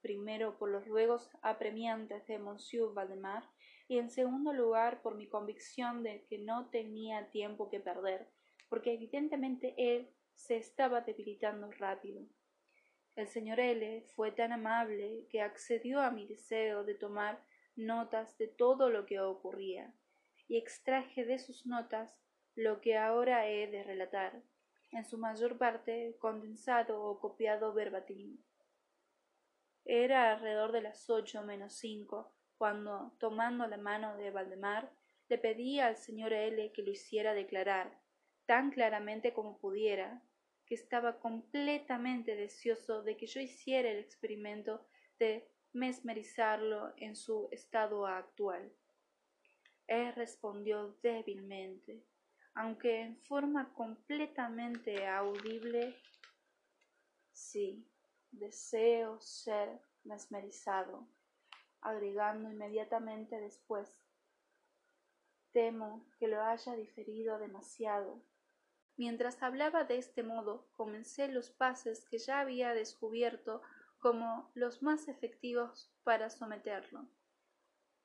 primero 0.00 0.58
por 0.58 0.70
los 0.70 0.86
ruegos 0.86 1.30
apremiantes 1.42 2.26
de 2.26 2.38
Monsieur 2.38 2.94
Valdemar 2.94 3.44
y 3.88 3.98
en 3.98 4.10
segundo 4.10 4.54
lugar 4.54 5.02
por 5.02 5.16
mi 5.16 5.28
convicción 5.28 6.02
de 6.02 6.24
que 6.24 6.38
no 6.38 6.70
tenía 6.70 7.28
tiempo 7.28 7.68
que 7.68 7.78
perder, 7.78 8.26
porque 8.70 8.94
evidentemente 8.94 9.74
él 9.76 10.08
se 10.34 10.56
estaba 10.56 11.02
debilitando 11.02 11.70
rápido. 11.72 12.26
El 13.14 13.28
señor 13.28 13.60
L. 13.60 14.02
fue 14.16 14.32
tan 14.32 14.52
amable 14.52 15.26
que 15.28 15.42
accedió 15.42 16.00
a 16.00 16.10
mi 16.10 16.26
deseo 16.26 16.84
de 16.84 16.94
tomar 16.94 17.44
notas 17.76 18.38
de 18.38 18.48
todo 18.48 18.88
lo 18.88 19.04
que 19.04 19.20
ocurría, 19.20 19.94
y 20.48 20.56
extraje 20.56 21.26
de 21.26 21.38
sus 21.38 21.66
notas 21.66 22.21
lo 22.54 22.80
que 22.80 22.96
ahora 22.96 23.48
he 23.48 23.66
de 23.66 23.82
relatar, 23.82 24.42
en 24.90 25.04
su 25.04 25.16
mayor 25.18 25.56
parte 25.56 26.16
condensado 26.18 27.02
o 27.02 27.18
copiado 27.18 27.72
verbatim. 27.72 28.38
Era 29.84 30.32
alrededor 30.32 30.72
de 30.72 30.82
las 30.82 31.08
ocho 31.08 31.42
menos 31.42 31.74
cinco, 31.74 32.32
cuando, 32.56 33.12
tomando 33.18 33.66
la 33.66 33.78
mano 33.78 34.16
de 34.16 34.30
Valdemar, 34.30 34.92
le 35.28 35.38
pedí 35.38 35.80
al 35.80 35.96
señor 35.96 36.32
L 36.32 36.72
que 36.72 36.82
lo 36.82 36.90
hiciera 36.90 37.34
declarar, 37.34 37.98
tan 38.46 38.70
claramente 38.70 39.32
como 39.32 39.58
pudiera, 39.58 40.22
que 40.66 40.74
estaba 40.74 41.18
completamente 41.18 42.36
deseoso 42.36 43.02
de 43.02 43.16
que 43.16 43.26
yo 43.26 43.40
hiciera 43.40 43.90
el 43.90 43.98
experimento 43.98 44.86
de 45.18 45.48
mesmerizarlo 45.72 46.92
en 46.98 47.16
su 47.16 47.48
estado 47.50 48.06
actual. 48.06 48.70
Él 49.86 50.12
respondió 50.14 50.96
débilmente, 51.02 52.04
aunque 52.54 53.00
en 53.00 53.16
forma 53.16 53.72
completamente 53.74 55.06
audible, 55.06 55.96
sí, 57.32 57.86
deseo 58.30 59.20
ser 59.20 59.80
mesmerizado, 60.04 61.06
agregando 61.80 62.50
inmediatamente 62.50 63.40
después, 63.40 63.88
temo 65.52 66.04
que 66.18 66.28
lo 66.28 66.42
haya 66.42 66.74
diferido 66.74 67.38
demasiado. 67.38 68.22
Mientras 68.96 69.42
hablaba 69.42 69.84
de 69.84 69.98
este 69.98 70.22
modo, 70.22 70.68
comencé 70.74 71.28
los 71.28 71.50
pases 71.50 72.04
que 72.04 72.18
ya 72.18 72.40
había 72.40 72.74
descubierto 72.74 73.62
como 73.98 74.50
los 74.54 74.82
más 74.82 75.08
efectivos 75.08 75.90
para 76.04 76.28
someterlo. 76.28 77.06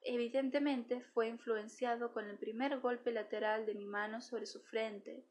Evidentemente 0.10 1.02
fue 1.02 1.28
influenciado 1.28 2.14
con 2.14 2.30
el 2.30 2.38
primer 2.38 2.80
golpe 2.80 3.12
lateral 3.12 3.66
de 3.66 3.76
mi 3.76 3.86
mano 3.86 4.22
sobre 4.22 4.46
su 4.46 4.62
frente, 4.62 5.26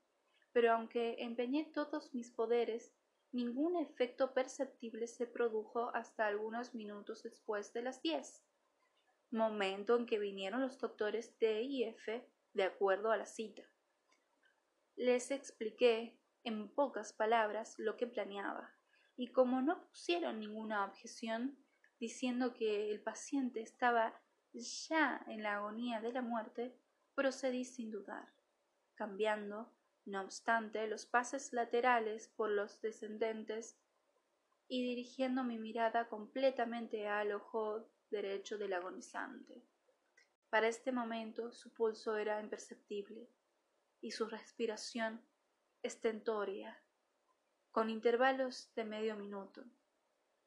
pero 0.52 0.71
aunque 0.73 1.16
empeñé 1.18 1.64
todos 1.73 2.12
mis 2.12 2.30
poderes, 2.30 2.92
ningún 3.33 3.78
efecto 3.78 4.35
perceptible 4.35 5.06
se 5.06 5.26
produjo 5.26 5.88
hasta 5.95 6.26
algunos 6.26 6.75
minutos 6.75 7.23
después 7.23 7.73
de 7.73 7.80
las 7.80 8.02
diez, 8.02 8.45
momento 9.30 9.97
en 9.97 10.04
que 10.04 10.18
vinieron 10.18 10.61
los 10.61 10.78
doctores 10.78 11.38
D 11.38 11.62
y 11.62 11.85
F 11.85 12.28
de 12.52 12.62
acuerdo 12.62 13.11
a 13.11 13.16
la 13.16 13.25
cita. 13.25 13.62
Les 14.95 15.30
expliqué 15.30 16.21
en 16.45 16.68
pocas 16.68 17.14
palabras 17.14 17.78
lo 17.78 17.97
que 17.97 18.06
planeaba, 18.06 18.75
y 19.16 19.28
como 19.28 19.62
no 19.62 19.88
pusieron 19.88 20.38
ninguna 20.38 20.85
objeción, 20.85 21.56
diciendo 21.99 22.52
que 22.52 22.90
el 22.90 23.02
paciente 23.02 23.62
estaba 23.62 24.21
ya 24.61 25.23
en 25.27 25.43
la 25.43 25.57
agonía 25.57 26.01
de 26.01 26.13
la 26.13 26.23
muerte, 26.23 26.75
procedí 27.15 27.65
sin 27.65 27.91
dudar, 27.91 28.29
cambiando, 28.95 29.73
no 30.05 30.21
obstante, 30.23 30.87
los 30.87 31.07
pases 31.07 31.53
laterales 31.53 32.29
por 32.29 32.51
los 32.51 32.81
descendentes 32.81 33.77
y 34.69 34.83
dirigiendo 34.83 35.45
mi 35.45 35.59
mirada 35.59 36.09
completamente 36.09 37.09
al 37.09 37.33
ojo 37.33 37.89
derecho 38.11 38.59
del 38.59 38.73
agonizante. 38.73 39.63
Para 40.51 40.69
este 40.69 40.93
momento 40.93 41.53
su 41.53 41.73
pulso 41.73 42.17
era 42.17 42.41
imperceptible 42.41 43.29
y 44.01 44.13
su 44.13 44.27
respiración 44.27 45.21
estentórea, 45.83 46.81
con 47.71 47.91
intervalos 47.91 48.73
de 48.75 48.85
medio 48.85 49.17
minuto. 49.17 49.65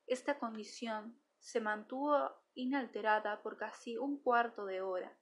Esta 0.07 0.39
condición 0.39 1.15
se 1.39 1.61
mantuvo 1.61 2.31
inalterada 2.53 3.41
por 3.41 3.57
casi 3.57 3.97
un 3.97 4.21
cuarto 4.21 4.65
de 4.65 4.81
hora. 4.81 5.17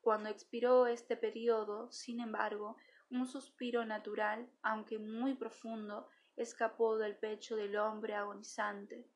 Cuando 0.00 0.28
expiró 0.28 0.86
este 0.86 1.16
periodo, 1.16 1.90
sin 1.90 2.20
embargo, 2.20 2.76
un 3.10 3.26
suspiro 3.26 3.84
natural, 3.84 4.50
aunque 4.62 4.98
muy 4.98 5.34
profundo, 5.34 6.08
escapó 6.36 6.98
del 6.98 7.16
pecho 7.16 7.56
del 7.56 7.76
hombre 7.76 8.14
agonizante, 8.14 9.08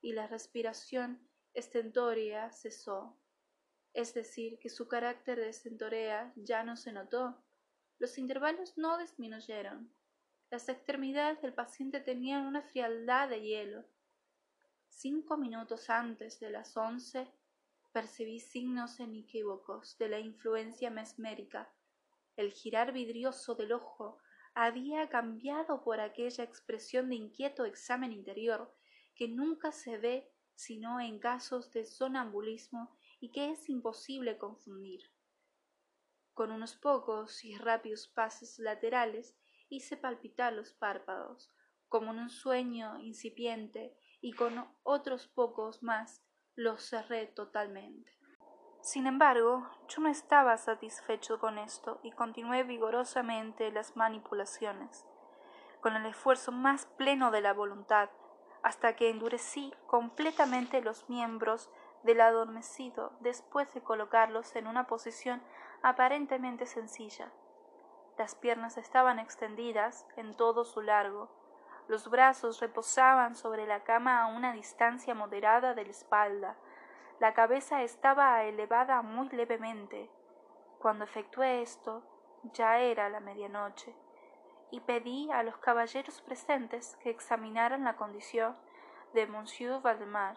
y 0.00 0.12
la 0.12 0.26
respiración 0.26 1.20
estentórea 1.54 2.50
cesó. 2.50 3.16
Es 3.92 4.14
decir, 4.14 4.58
que 4.58 4.68
su 4.68 4.88
carácter 4.88 5.38
de 5.38 5.48
estentorea 5.48 6.32
ya 6.36 6.64
no 6.64 6.76
se 6.76 6.92
notó. 6.92 7.42
Los 7.98 8.18
intervalos 8.18 8.76
no 8.76 8.98
disminuyeron. 8.98 9.90
Las 10.50 10.68
extremidades 10.68 11.40
del 11.40 11.54
paciente 11.54 12.00
tenían 12.00 12.46
una 12.46 12.62
frialdad 12.62 13.28
de 13.28 13.40
hielo, 13.40 13.84
Cinco 14.98 15.36
minutos 15.36 15.90
antes 15.90 16.40
de 16.40 16.48
las 16.48 16.74
once 16.74 17.30
percibí 17.92 18.40
signos 18.40 18.98
inequívocos 18.98 19.98
de 19.98 20.08
la 20.08 20.20
influencia 20.20 20.88
mesmérica. 20.88 21.70
El 22.34 22.50
girar 22.50 22.94
vidrioso 22.94 23.54
del 23.54 23.72
ojo 23.72 24.16
había 24.54 25.06
cambiado 25.10 25.84
por 25.84 26.00
aquella 26.00 26.44
expresión 26.44 27.10
de 27.10 27.16
inquieto 27.16 27.66
examen 27.66 28.10
interior 28.10 28.74
que 29.14 29.28
nunca 29.28 29.70
se 29.70 29.98
ve 29.98 30.32
sino 30.54 30.98
en 30.98 31.18
casos 31.18 31.70
de 31.72 31.84
sonambulismo 31.84 32.96
y 33.20 33.32
que 33.32 33.50
es 33.50 33.68
imposible 33.68 34.38
confundir. 34.38 35.12
Con 36.32 36.50
unos 36.50 36.74
pocos 36.74 37.44
y 37.44 37.58
rápidos 37.58 38.08
pases 38.08 38.58
laterales 38.58 39.36
hice 39.68 39.98
palpitar 39.98 40.54
los 40.54 40.72
párpados, 40.72 41.52
como 41.86 42.12
en 42.12 42.18
un 42.18 42.30
sueño 42.30 42.98
incipiente 42.98 43.94
y 44.26 44.32
con 44.32 44.66
otros 44.82 45.28
pocos 45.28 45.84
más 45.84 46.20
los 46.56 46.82
cerré 46.82 47.28
totalmente. 47.28 48.10
Sin 48.80 49.06
embargo, 49.06 49.70
yo 49.86 50.02
no 50.02 50.08
estaba 50.08 50.56
satisfecho 50.56 51.38
con 51.38 51.58
esto 51.58 52.00
y 52.02 52.10
continué 52.10 52.64
vigorosamente 52.64 53.70
las 53.70 53.94
manipulaciones, 53.94 55.06
con 55.80 55.94
el 55.94 56.06
esfuerzo 56.06 56.50
más 56.50 56.86
pleno 56.96 57.30
de 57.30 57.40
la 57.40 57.52
voluntad, 57.52 58.10
hasta 58.64 58.96
que 58.96 59.10
endurecí 59.10 59.72
completamente 59.86 60.82
los 60.82 61.08
miembros 61.08 61.70
del 62.02 62.20
adormecido 62.20 63.12
después 63.20 63.72
de 63.74 63.80
colocarlos 63.80 64.56
en 64.56 64.66
una 64.66 64.88
posición 64.88 65.40
aparentemente 65.84 66.66
sencilla. 66.66 67.30
Las 68.18 68.34
piernas 68.34 68.76
estaban 68.76 69.20
extendidas 69.20 70.04
en 70.16 70.34
todo 70.34 70.64
su 70.64 70.80
largo, 70.80 71.30
los 71.88 72.10
brazos 72.10 72.60
reposaban 72.60 73.36
sobre 73.36 73.66
la 73.66 73.84
cama 73.84 74.22
a 74.22 74.26
una 74.26 74.52
distancia 74.52 75.14
moderada 75.14 75.74
de 75.74 75.84
la 75.84 75.90
espalda. 75.90 76.56
La 77.20 77.32
cabeza 77.32 77.82
estaba 77.82 78.42
elevada 78.44 79.02
muy 79.02 79.28
levemente. 79.28 80.10
Cuando 80.80 81.04
efectué 81.04 81.62
esto, 81.62 82.02
ya 82.52 82.80
era 82.80 83.08
la 83.08 83.20
medianoche, 83.20 83.94
y 84.70 84.80
pedí 84.80 85.30
a 85.30 85.42
los 85.42 85.56
caballeros 85.58 86.20
presentes 86.22 86.96
que 86.96 87.10
examinaran 87.10 87.84
la 87.84 87.96
condición 87.96 88.56
de 89.14 89.26
Monsieur 89.26 89.80
Valdemar. 89.80 90.36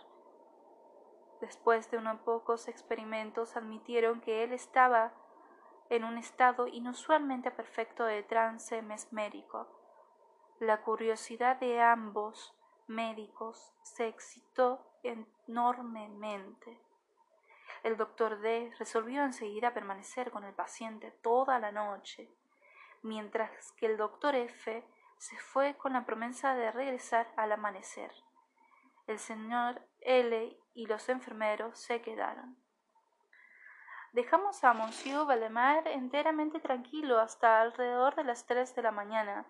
Después 1.41 1.89
de 1.89 1.97
unos 1.97 2.19
pocos 2.21 2.67
experimentos 2.67 3.57
admitieron 3.57 4.21
que 4.21 4.43
él 4.43 4.53
estaba 4.53 5.13
en 5.89 6.03
un 6.03 6.17
estado 6.17 6.67
inusualmente 6.67 7.49
perfecto 7.49 8.05
de 8.05 8.21
trance 8.21 8.81
mesmérico 8.83 9.78
la 10.59 10.81
curiosidad 10.81 11.57
de 11.59 11.81
ambos 11.81 12.53
médicos 12.87 13.73
se 13.83 14.07
excitó 14.07 14.85
enormemente. 15.03 16.81
El 17.83 17.95
doctor 17.95 18.41
D 18.41 18.73
resolvió 18.77 19.23
enseguida 19.23 19.73
permanecer 19.73 20.31
con 20.31 20.43
el 20.43 20.53
paciente 20.53 21.11
toda 21.21 21.59
la 21.59 21.71
noche, 21.71 22.29
mientras 23.01 23.71
que 23.73 23.85
el 23.85 23.97
doctor 23.97 24.35
F 24.35 24.85
se 25.17 25.37
fue 25.37 25.75
con 25.77 25.93
la 25.93 26.05
promesa 26.05 26.55
de 26.55 26.71
regresar 26.71 27.31
al 27.37 27.51
amanecer. 27.53 28.11
El 29.07 29.19
señor 29.19 29.81
L 30.01 30.57
y 30.73 30.85
los 30.87 31.07
enfermeros 31.09 31.79
se 31.79 32.01
quedaron. 32.01 32.57
Dejamos 34.11 34.63
a 34.63 34.73
Monsieur 34.73 35.25
Valemar 35.25 35.87
enteramente 35.87 36.59
tranquilo 36.59 37.19
hasta 37.19 37.61
alrededor 37.61 38.15
de 38.15 38.23
las 38.23 38.45
tres 38.45 38.75
de 38.75 38.81
la 38.81 38.91
mañana, 38.91 39.45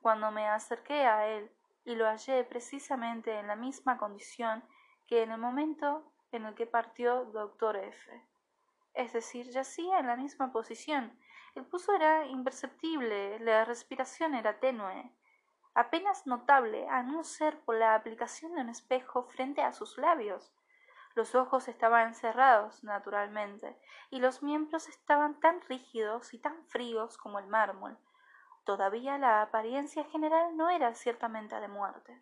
cuando 0.00 0.30
me 0.30 0.48
acerqué 0.48 1.06
a 1.06 1.26
él 1.26 1.50
y 1.84 1.94
lo 1.94 2.06
hallé 2.06 2.44
precisamente 2.44 3.38
en 3.38 3.46
la 3.46 3.56
misma 3.56 3.98
condición 3.98 4.62
que 5.06 5.22
en 5.22 5.32
el 5.32 5.38
momento 5.38 6.12
en 6.32 6.46
el 6.46 6.54
que 6.54 6.66
partió 6.66 7.24
doctor 7.26 7.76
F. 7.76 8.24
Es 8.94 9.12
decir, 9.12 9.50
yacía 9.50 9.98
en 9.98 10.06
la 10.06 10.16
misma 10.16 10.52
posición. 10.52 11.18
El 11.54 11.64
pulso 11.64 11.94
era 11.94 12.26
imperceptible, 12.26 13.38
la 13.40 13.64
respiración 13.64 14.34
era 14.34 14.60
tenue, 14.60 15.12
apenas 15.74 16.26
notable, 16.26 16.88
a 16.88 17.02
no 17.02 17.24
ser 17.24 17.58
por 17.60 17.76
la 17.76 17.94
aplicación 17.94 18.54
de 18.54 18.60
un 18.60 18.68
espejo 18.68 19.24
frente 19.24 19.62
a 19.62 19.72
sus 19.72 19.98
labios. 19.98 20.52
Los 21.14 21.34
ojos 21.34 21.66
estaban 21.68 22.14
cerrados, 22.14 22.84
naturalmente, 22.84 23.76
y 24.10 24.20
los 24.20 24.42
miembros 24.42 24.88
estaban 24.88 25.40
tan 25.40 25.60
rígidos 25.62 26.34
y 26.34 26.38
tan 26.38 26.64
fríos 26.66 27.18
como 27.18 27.38
el 27.38 27.48
mármol. 27.48 27.98
Todavía 28.64 29.18
la 29.18 29.42
apariencia 29.42 30.04
general 30.04 30.56
no 30.56 30.70
era 30.70 30.94
ciertamente 30.94 31.58
de 31.58 31.68
muerte. 31.68 32.20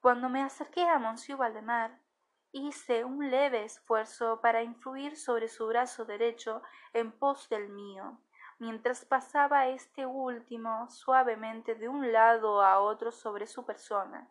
Cuando 0.00 0.28
me 0.28 0.42
acerqué 0.42 0.88
a 0.88 0.98
Monsieur 0.98 1.38
Valdemar, 1.38 1.98
hice 2.52 3.04
un 3.04 3.30
leve 3.30 3.64
esfuerzo 3.64 4.40
para 4.40 4.62
influir 4.62 5.16
sobre 5.16 5.48
su 5.48 5.66
brazo 5.66 6.04
derecho 6.04 6.62
en 6.92 7.12
pos 7.12 7.48
del 7.48 7.68
mío, 7.68 8.18
mientras 8.58 9.04
pasaba 9.04 9.68
este 9.68 10.06
último 10.06 10.88
suavemente 10.90 11.74
de 11.74 11.88
un 11.88 12.12
lado 12.12 12.62
a 12.62 12.80
otro 12.80 13.12
sobre 13.12 13.46
su 13.46 13.64
persona. 13.64 14.30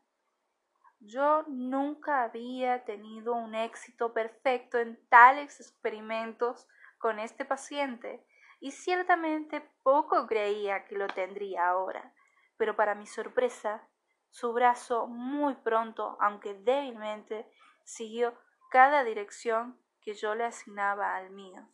Yo 0.99 1.43
nunca 1.47 2.23
había 2.23 2.83
tenido 2.83 3.33
un 3.33 3.55
éxito 3.55 4.11
perfecto 4.11 4.77
en 4.79 4.99
tales 5.07 5.59
experimentos 5.61 6.67
con 6.97 7.19
este 7.19 7.45
paciente, 7.45 8.25
y 8.59 8.71
ciertamente 8.71 9.61
poco 9.83 10.27
creía 10.27 10.85
que 10.85 10.95
lo 10.95 11.07
tendría 11.07 11.69
ahora. 11.69 12.13
Pero 12.57 12.75
para 12.75 12.95
mi 12.95 13.05
sorpresa, 13.05 13.87
su 14.29 14.53
brazo 14.53 15.07
muy 15.07 15.55
pronto, 15.55 16.17
aunque 16.19 16.53
débilmente, 16.53 17.49
siguió 17.83 18.33
cada 18.69 19.03
dirección 19.03 19.79
que 20.01 20.13
yo 20.13 20.35
le 20.35 20.45
asignaba 20.45 21.15
al 21.15 21.31
mío. 21.31 21.67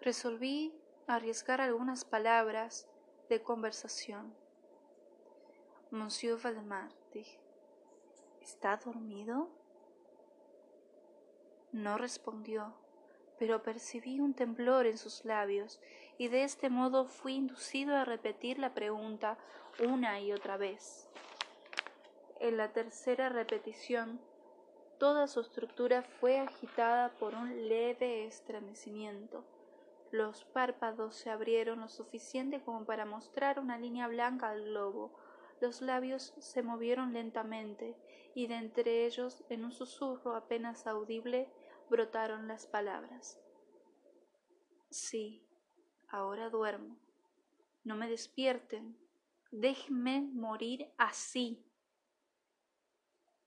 Resolví 0.00 0.74
arriesgar 1.06 1.60
algunas 1.60 2.04
palabras 2.04 2.88
de 3.28 3.42
conversación. 3.42 4.36
Monsieur 5.90 6.40
Valdemar, 6.42 6.92
dije, 7.12 7.40
¿está 8.40 8.76
dormido? 8.76 9.48
No 11.72 11.96
respondió, 11.98 12.74
pero 13.38 13.62
percibí 13.62 14.20
un 14.20 14.34
temblor 14.34 14.86
en 14.86 14.98
sus 14.98 15.24
labios 15.24 15.80
y 16.18 16.28
de 16.28 16.44
este 16.44 16.70
modo 16.70 17.06
fui 17.06 17.34
inducido 17.34 17.96
a 17.96 18.04
repetir 18.04 18.58
la 18.58 18.74
pregunta 18.74 19.38
una 19.80 20.20
y 20.20 20.32
otra 20.32 20.56
vez. 20.56 21.08
En 22.40 22.56
la 22.56 22.72
tercera 22.72 23.28
repetición, 23.28 24.20
toda 24.98 25.26
su 25.26 25.40
estructura 25.40 26.02
fue 26.02 26.38
agitada 26.38 27.10
por 27.18 27.34
un 27.34 27.68
leve 27.68 28.26
estremecimiento. 28.26 29.44
Los 30.10 30.44
párpados 30.44 31.16
se 31.16 31.30
abrieron 31.30 31.80
lo 31.80 31.88
suficiente 31.88 32.60
como 32.62 32.84
para 32.84 33.04
mostrar 33.04 33.58
una 33.58 33.78
línea 33.78 34.06
blanca 34.06 34.50
al 34.50 34.64
globo. 34.64 35.10
Los 35.60 35.80
labios 35.80 36.34
se 36.38 36.62
movieron 36.62 37.12
lentamente 37.12 37.96
y 38.34 38.46
de 38.46 38.56
entre 38.56 39.06
ellos, 39.06 39.42
en 39.48 39.64
un 39.64 39.72
susurro 39.72 40.36
apenas 40.36 40.86
audible, 40.86 41.48
brotaron 41.88 42.48
las 42.48 42.66
palabras. 42.66 43.40
Sí, 44.90 45.46
ahora 46.08 46.50
duermo. 46.50 46.96
No 47.82 47.96
me 47.96 48.08
despierten. 48.08 48.96
Déjenme 49.50 50.20
morir 50.20 50.92
así. 50.96 51.64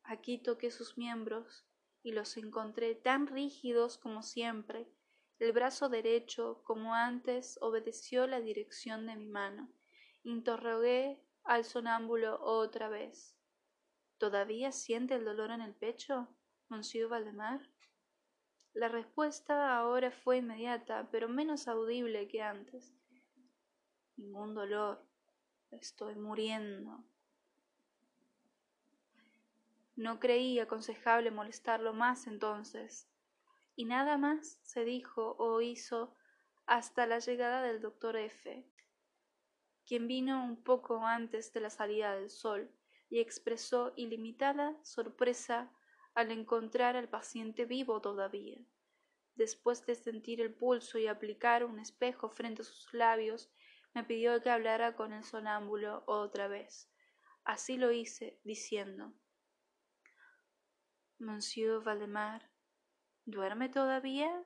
Aquí 0.03 0.37
toqué 0.37 0.71
sus 0.71 0.97
miembros 0.97 1.65
y 2.03 2.11
los 2.11 2.37
encontré 2.37 2.95
tan 2.95 3.27
rígidos 3.27 3.97
como 3.97 4.23
siempre. 4.23 4.87
El 5.39 5.51
brazo 5.51 5.89
derecho, 5.89 6.61
como 6.63 6.93
antes, 6.93 7.59
obedeció 7.61 8.25
la 8.27 8.39
dirección 8.39 9.05
de 9.05 9.15
mi 9.15 9.27
mano. 9.27 9.69
Interrogué 10.23 11.21
al 11.43 11.65
sonámbulo 11.65 12.41
otra 12.41 12.89
vez. 12.89 13.35
¿Todavía 14.17 14.71
siente 14.71 15.15
el 15.15 15.25
dolor 15.25 15.51
en 15.51 15.61
el 15.61 15.75
pecho, 15.75 16.27
monsieur 16.69 17.07
Valdemar? 17.09 17.69
La 18.77 18.89
respuesta 18.89 19.75
ahora 19.75 20.11
fue 20.11 20.37
inmediata, 20.37 21.09
pero 21.09 21.27
menos 21.27 21.67
audible 21.67 22.27
que 22.27 22.43
antes. 22.43 22.93
Ningún 24.17 24.53
dolor. 24.53 25.03
Estoy 25.71 26.13
muriendo. 26.13 27.03
No 29.95 30.19
creí 30.19 30.59
aconsejable 30.59 31.31
molestarlo 31.31 31.91
más 31.91 32.27
entonces, 32.27 33.09
y 33.75 33.85
nada 33.85 34.15
más 34.19 34.59
se 34.61 34.85
dijo 34.85 35.35
o 35.39 35.59
hizo 35.61 36.15
hasta 36.67 37.07
la 37.07 37.17
llegada 37.17 37.63
del 37.63 37.81
doctor 37.81 38.15
F, 38.15 38.63
quien 39.87 40.07
vino 40.07 40.45
un 40.45 40.55
poco 40.55 41.03
antes 41.03 41.51
de 41.51 41.61
la 41.61 41.71
salida 41.71 42.13
del 42.13 42.29
sol 42.29 42.69
y 43.09 43.21
expresó 43.21 43.93
ilimitada 43.95 44.77
sorpresa 44.83 45.71
al 46.17 46.31
encontrar 46.31 46.95
al 46.95 47.07
paciente 47.07 47.65
vivo 47.65 48.01
todavía. 48.01 48.57
Después 49.35 49.85
de 49.85 49.93
sentir 49.93 50.41
el 50.41 50.51
pulso 50.51 50.97
y 50.97 51.05
aplicar 51.05 51.63
un 51.63 51.79
espejo 51.79 52.31
frente 52.31 52.63
a 52.63 52.65
sus 52.65 52.91
labios, 52.91 53.51
me 53.93 54.03
pidió 54.03 54.41
que 54.41 54.49
hablara 54.49 54.95
con 54.95 55.13
el 55.13 55.23
sonámbulo 55.23 56.03
otra 56.07 56.47
vez. 56.47 56.89
Así 57.43 57.77
lo 57.77 57.91
hice, 57.91 58.39
diciendo 58.43 59.13
Monsieur 61.19 61.83
Valdemar, 61.83 62.49
¿duerme 63.25 63.69
todavía? 63.69 64.43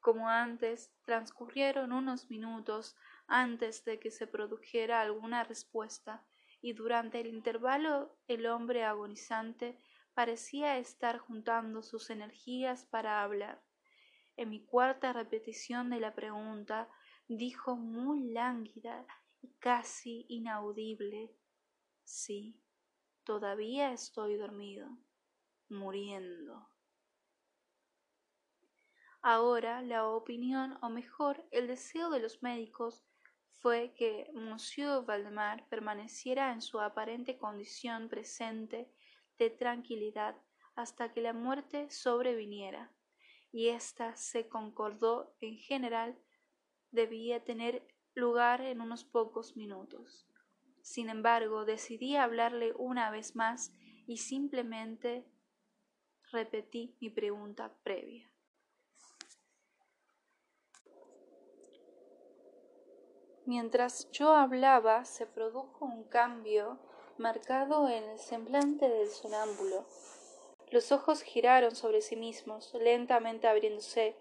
Como 0.00 0.30
antes, 0.30 0.90
transcurrieron 1.04 1.92
unos 1.92 2.30
minutos 2.30 2.96
antes 3.26 3.84
de 3.84 4.00
que 4.00 4.10
se 4.10 4.26
produjera 4.26 5.02
alguna 5.02 5.44
respuesta, 5.44 6.26
y 6.60 6.72
durante 6.72 7.20
el 7.20 7.26
intervalo 7.26 8.16
el 8.26 8.46
hombre 8.46 8.84
agonizante 8.84 9.80
parecía 10.14 10.78
estar 10.78 11.18
juntando 11.18 11.82
sus 11.82 12.10
energías 12.10 12.86
para 12.86 13.22
hablar. 13.22 13.62
En 14.36 14.50
mi 14.50 14.64
cuarta 14.64 15.12
repetición 15.12 15.90
de 15.90 16.00
la 16.00 16.14
pregunta, 16.14 16.88
dijo 17.28 17.76
muy 17.76 18.30
lánguida 18.30 19.06
y 19.40 19.50
casi 19.58 20.26
inaudible 20.28 21.34
Sí, 22.04 22.58
todavía 23.22 23.92
estoy 23.92 24.36
dormido, 24.36 24.88
muriendo. 25.68 26.70
Ahora 29.20 29.82
la 29.82 30.06
opinión, 30.06 30.78
o 30.80 30.88
mejor, 30.88 31.46
el 31.50 31.66
deseo 31.66 32.08
de 32.08 32.20
los 32.20 32.42
médicos 32.42 33.04
fue 33.60 33.92
que 33.96 34.30
Monsieur 34.34 35.04
Valdemar 35.04 35.68
permaneciera 35.68 36.52
en 36.52 36.62
su 36.62 36.80
aparente 36.80 37.38
condición 37.38 38.08
presente 38.08 38.90
de 39.38 39.50
tranquilidad 39.50 40.36
hasta 40.74 41.12
que 41.12 41.20
la 41.20 41.32
muerte 41.32 41.90
sobreviniera, 41.90 42.92
y 43.50 43.68
ésta 43.68 44.14
se 44.14 44.48
concordó 44.48 45.34
en 45.40 45.56
general 45.56 46.16
debía 46.90 47.44
tener 47.44 47.86
lugar 48.14 48.60
en 48.60 48.80
unos 48.80 49.04
pocos 49.04 49.56
minutos. 49.56 50.26
Sin 50.82 51.10
embargo, 51.10 51.64
decidí 51.64 52.16
hablarle 52.16 52.72
una 52.76 53.10
vez 53.10 53.34
más 53.36 53.72
y 54.06 54.18
simplemente 54.18 55.26
repetí 56.30 56.96
mi 57.00 57.10
pregunta 57.10 57.76
previa. 57.82 58.30
Mientras 63.48 64.10
yo 64.10 64.34
hablaba, 64.34 65.06
se 65.06 65.24
produjo 65.24 65.86
un 65.86 66.04
cambio 66.04 66.76
marcado 67.16 67.88
en 67.88 68.04
el 68.04 68.18
semblante 68.18 68.90
del 68.90 69.08
sonámbulo. 69.08 69.86
Los 70.70 70.92
ojos 70.92 71.22
giraron 71.22 71.74
sobre 71.74 72.02
sí 72.02 72.14
mismos, 72.14 72.74
lentamente 72.74 73.48
abriéndose, 73.48 74.14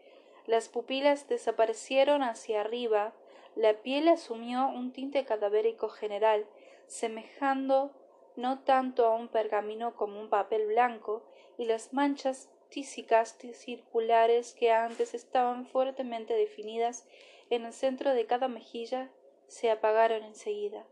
las 0.46 0.70
pupilas 0.70 1.28
desaparecieron 1.28 2.24
hacia 2.24 2.62
arriba, 2.62 3.12
la 3.58 3.74
piel 3.74 4.08
asumió 4.08 4.70
un 4.70 4.94
tinte 4.94 5.26
cadavérico 5.26 5.90
general, 5.90 6.46
semejando 6.88 7.92
no 8.38 8.60
tanto 8.60 9.06
a 9.08 9.14
un 9.14 9.28
pergamino 9.28 9.94
como 9.98 10.22
un 10.22 10.30
papel 10.30 10.68
blanco, 10.68 11.22
y 11.58 11.66
las 11.66 11.92
manchas 11.92 12.48
tísicas 12.70 13.38
circulares 13.52 14.54
que 14.54 14.72
antes 14.72 15.14
estaban 15.14 15.66
fuertemente 15.66 16.34
definidas 16.34 17.06
en 17.50 17.66
el 17.66 17.74
centro 17.74 18.14
de 18.14 18.26
cada 18.26 18.48
mejilla 18.48 19.10
se 19.48 19.72
apagaron 19.72 20.24
enseguida. 20.24 20.86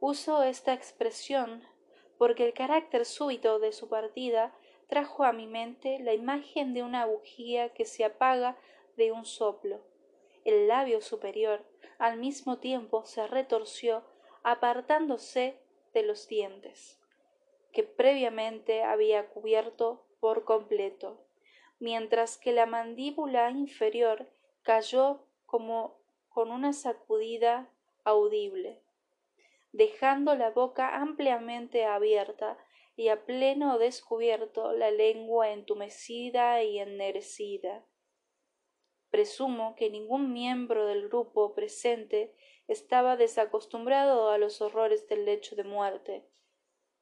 Uso 0.00 0.42
esta 0.42 0.72
expresión 0.72 1.62
porque 2.18 2.46
el 2.46 2.54
carácter 2.54 3.04
súbito 3.04 3.58
de 3.58 3.72
su 3.72 3.88
partida 3.88 4.54
trajo 4.88 5.24
a 5.24 5.32
mi 5.32 5.46
mente 5.46 5.98
la 5.98 6.14
imagen 6.14 6.74
de 6.74 6.82
una 6.82 7.06
bujía 7.06 7.70
que 7.70 7.84
se 7.84 8.04
apaga 8.04 8.56
de 8.96 9.12
un 9.12 9.24
soplo. 9.24 9.80
El 10.44 10.68
labio 10.68 11.00
superior 11.00 11.64
al 11.98 12.18
mismo 12.18 12.58
tiempo 12.58 13.04
se 13.04 13.26
retorció 13.26 14.04
apartándose 14.42 15.58
de 15.94 16.02
los 16.02 16.28
dientes, 16.28 17.00
que 17.72 17.82
previamente 17.82 18.82
había 18.82 19.28
cubierto 19.28 20.04
por 20.20 20.44
completo, 20.44 21.24
mientras 21.78 22.36
que 22.36 22.52
la 22.52 22.66
mandíbula 22.66 23.50
inferior 23.50 24.28
cayó 24.62 25.26
como 25.46 26.03
con 26.34 26.50
una 26.50 26.72
sacudida 26.72 27.70
audible, 28.02 28.82
dejando 29.70 30.34
la 30.34 30.50
boca 30.50 30.96
ampliamente 30.96 31.84
abierta 31.84 32.58
y 32.96 33.06
a 33.06 33.24
pleno 33.24 33.78
descubierto 33.78 34.72
la 34.72 34.90
lengua 34.90 35.52
entumecida 35.52 36.60
y 36.64 36.80
ennerecida. 36.80 37.86
Presumo 39.10 39.76
que 39.76 39.90
ningún 39.90 40.32
miembro 40.32 40.86
del 40.86 41.08
grupo 41.08 41.54
presente 41.54 42.34
estaba 42.66 43.16
desacostumbrado 43.16 44.30
a 44.30 44.38
los 44.38 44.60
horrores 44.60 45.06
del 45.06 45.26
lecho 45.26 45.54
de 45.54 45.62
muerte, 45.62 46.28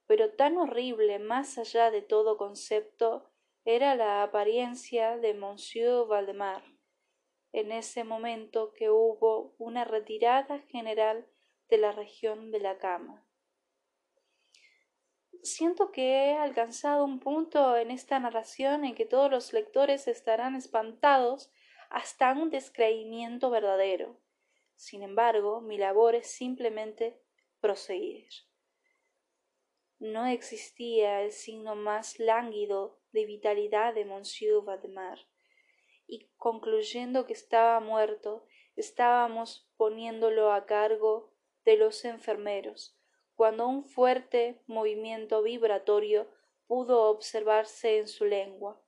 pero 0.07 0.31
tan 0.35 0.59
horrible 0.59 1.19
más 1.19 1.57
allá 1.57 1.91
de 1.91 2.03
todo 2.03 2.37
concepto 2.37 3.31
era 3.65 3.95
la 3.95 4.23
apariencia 4.23 5.17
de 5.17 5.33
monsieur 5.33 6.07
valdemar 6.07 6.72
en 7.53 7.73
ese 7.73 8.05
momento 8.05 8.73
que 8.73 8.91
hubo 8.91 9.55
una 9.59 9.85
retirada 9.85 10.59
general 10.69 11.27
de 11.69 11.79
la 11.79 11.93
región 11.93 12.51
de 12.51 12.61
la 12.61 12.79
cama 12.79 13.27
siento 15.43 15.91
que 15.91 16.31
he 16.31 16.35
alcanzado 16.35 17.05
un 17.05 17.19
punto 17.19 17.77
en 17.77 17.91
esta 17.91 18.19
narración 18.19 18.85
en 18.85 18.95
que 18.95 19.05
todos 19.05 19.31
los 19.31 19.53
lectores 19.53 20.09
estarán 20.09 20.55
espantados 20.55 21.51
hasta 21.91 22.33
un 22.33 22.51
descreimiento 22.51 23.51
verdadero. 23.51 24.19
Sin 24.77 25.03
embargo, 25.03 25.61
mi 25.61 25.79
labor 25.79 26.15
es 26.15 26.29
simplemente 26.29 27.21
proseguir. 27.61 28.29
No 29.99 30.27
existía 30.27 31.23
el 31.23 31.33
signo 31.33 31.77
más 31.77 32.19
lánguido 32.19 32.99
de 33.13 33.27
vitalidad 33.27 33.95
de 33.95 34.05
Monsieur 34.05 34.65
Valdemar, 34.65 35.19
y 36.13 36.29
concluyendo 36.37 37.25
que 37.25 37.33
estaba 37.33 37.81
muerto, 37.81 38.45
estábamos 38.77 39.67
poniéndolo 39.79 40.53
a 40.53 40.67
cargo 40.67 41.33
de 41.65 41.79
los 41.79 42.05
enfermeros, 42.05 42.99
cuando 43.35 43.67
un 43.67 43.87
fuerte 43.87 44.61
movimiento 44.67 45.43
vibratorio 45.43 46.29
pudo 46.67 47.09
observarse 47.09 47.99
en 47.99 48.09
su 48.09 48.27
lengua. 48.27 48.79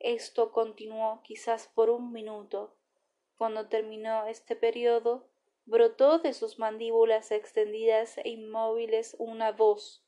Esto 0.00 0.50
continuó 0.50 1.22
quizás 1.22 1.68
por 1.68 1.90
un 1.90 2.12
minuto. 2.12 2.76
Cuando 3.36 3.68
terminó 3.68 4.26
este 4.26 4.56
periodo, 4.56 5.30
brotó 5.64 6.18
de 6.18 6.34
sus 6.34 6.58
mandíbulas 6.58 7.30
extendidas 7.30 8.18
e 8.18 8.30
inmóviles 8.30 9.14
una 9.20 9.52
voz. 9.52 10.04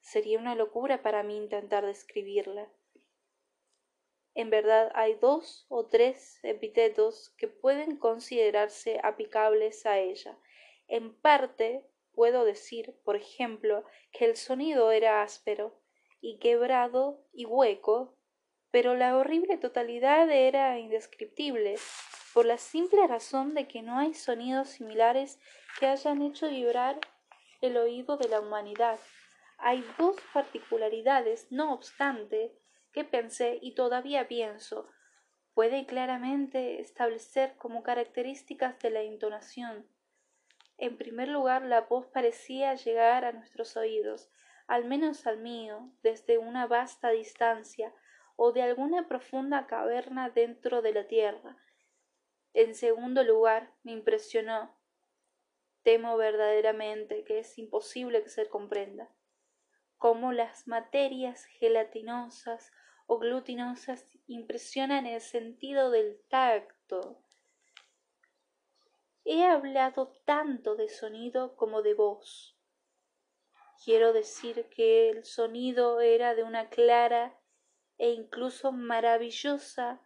Sería 0.00 0.40
una 0.40 0.56
locura 0.56 1.02
para 1.02 1.22
mí 1.22 1.36
intentar 1.36 1.86
describirla. 1.86 2.68
En 4.36 4.50
verdad 4.50 4.92
hay 4.94 5.14
dos 5.14 5.64
o 5.70 5.86
tres 5.86 6.38
epítetos 6.42 7.30
que 7.38 7.48
pueden 7.48 7.96
considerarse 7.96 9.00
aplicables 9.02 9.86
a 9.86 9.98
ella. 9.98 10.38
En 10.88 11.14
parte 11.14 11.82
puedo 12.12 12.44
decir, 12.44 12.94
por 13.02 13.16
ejemplo, 13.16 13.82
que 14.12 14.26
el 14.26 14.36
sonido 14.36 14.92
era 14.92 15.22
áspero 15.22 15.80
y 16.20 16.38
quebrado 16.38 17.24
y 17.32 17.46
hueco, 17.46 18.14
pero 18.70 18.94
la 18.94 19.16
horrible 19.16 19.56
totalidad 19.56 20.30
era 20.30 20.78
indescriptible, 20.78 21.76
por 22.34 22.44
la 22.44 22.58
simple 22.58 23.06
razón 23.06 23.54
de 23.54 23.66
que 23.66 23.80
no 23.80 23.98
hay 23.98 24.12
sonidos 24.12 24.68
similares 24.68 25.38
que 25.80 25.86
hayan 25.86 26.20
hecho 26.20 26.50
vibrar 26.50 27.00
el 27.62 27.78
oído 27.78 28.18
de 28.18 28.28
la 28.28 28.40
humanidad. 28.40 29.00
Hay 29.56 29.82
dos 29.96 30.16
particularidades, 30.34 31.50
no 31.50 31.72
obstante, 31.72 32.54
que 32.96 33.04
pensé 33.04 33.58
y 33.60 33.74
todavía 33.74 34.26
pienso, 34.26 34.88
puede 35.52 35.84
claramente 35.84 36.80
establecer 36.80 37.54
como 37.58 37.82
características 37.82 38.78
de 38.78 38.88
la 38.88 39.02
entonación. 39.02 39.86
En 40.78 40.96
primer 40.96 41.28
lugar, 41.28 41.60
la 41.60 41.82
voz 41.82 42.06
parecía 42.06 42.74
llegar 42.74 43.26
a 43.26 43.32
nuestros 43.32 43.76
oídos, 43.76 44.30
al 44.66 44.86
menos 44.86 45.26
al 45.26 45.36
mío, 45.36 45.92
desde 46.02 46.38
una 46.38 46.66
vasta 46.66 47.10
distancia 47.10 47.92
o 48.34 48.52
de 48.52 48.62
alguna 48.62 49.06
profunda 49.08 49.66
caverna 49.66 50.30
dentro 50.30 50.80
de 50.80 50.94
la 50.94 51.06
tierra. 51.06 51.58
En 52.54 52.74
segundo 52.74 53.24
lugar, 53.24 53.74
me 53.82 53.92
impresionó. 53.92 54.74
Temo 55.82 56.16
verdaderamente 56.16 57.24
que 57.24 57.40
es 57.40 57.58
imposible 57.58 58.22
que 58.22 58.30
se 58.30 58.48
comprenda. 58.48 59.14
Cómo 59.98 60.32
las 60.32 60.66
materias 60.66 61.44
gelatinosas 61.44 62.72
o 63.06 63.18
glutinosas 63.18 64.06
impresionan 64.26 65.06
el 65.06 65.20
sentido 65.20 65.90
del 65.90 66.20
tacto 66.28 67.22
he 69.26 69.44
hablado 69.44 70.12
tanto 70.24 70.76
de 70.76 70.88
sonido 70.88 71.56
como 71.56 71.82
de 71.82 71.94
voz. 71.94 72.56
Quiero 73.84 74.12
decir 74.12 74.68
que 74.70 75.10
el 75.10 75.24
sonido 75.24 76.00
era 76.00 76.36
de 76.36 76.44
una 76.44 76.70
clara 76.70 77.36
e 77.98 78.10
incluso 78.10 78.70
maravillosa, 78.70 80.00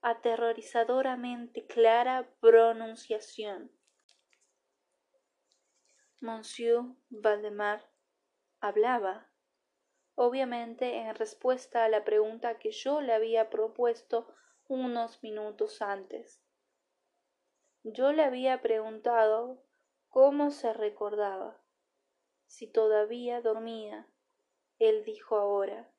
aterrorizadoramente 0.00 1.66
clara 1.66 2.30
pronunciación. 2.40 3.72
Monsieur 6.20 6.84
Valdemar 7.10 7.84
hablaba, 8.60 9.28
obviamente 10.16 10.96
en 10.96 11.14
respuesta 11.14 11.84
a 11.84 11.88
la 11.88 12.04
pregunta 12.04 12.58
que 12.58 12.72
yo 12.72 13.00
le 13.00 13.12
había 13.12 13.48
propuesto 13.50 14.26
unos 14.66 15.22
minutos 15.22 15.80
antes. 15.80 16.42
Yo 17.84 18.12
le 18.12 18.24
había 18.24 18.60
preguntado 18.62 19.62
cómo 20.08 20.50
se 20.50 20.72
recordaba, 20.72 21.62
si 22.46 22.66
todavía 22.66 23.40
dormía. 23.40 24.08
Él 24.78 25.04
dijo 25.04 25.36
ahora, 25.36 25.92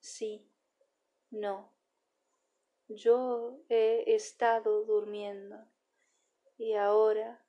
sí, 0.00 0.46
no. 1.30 1.72
Yo 2.88 3.60
he 3.68 4.14
estado 4.14 4.84
durmiendo 4.84 5.56
y 6.58 6.74
ahora, 6.74 7.46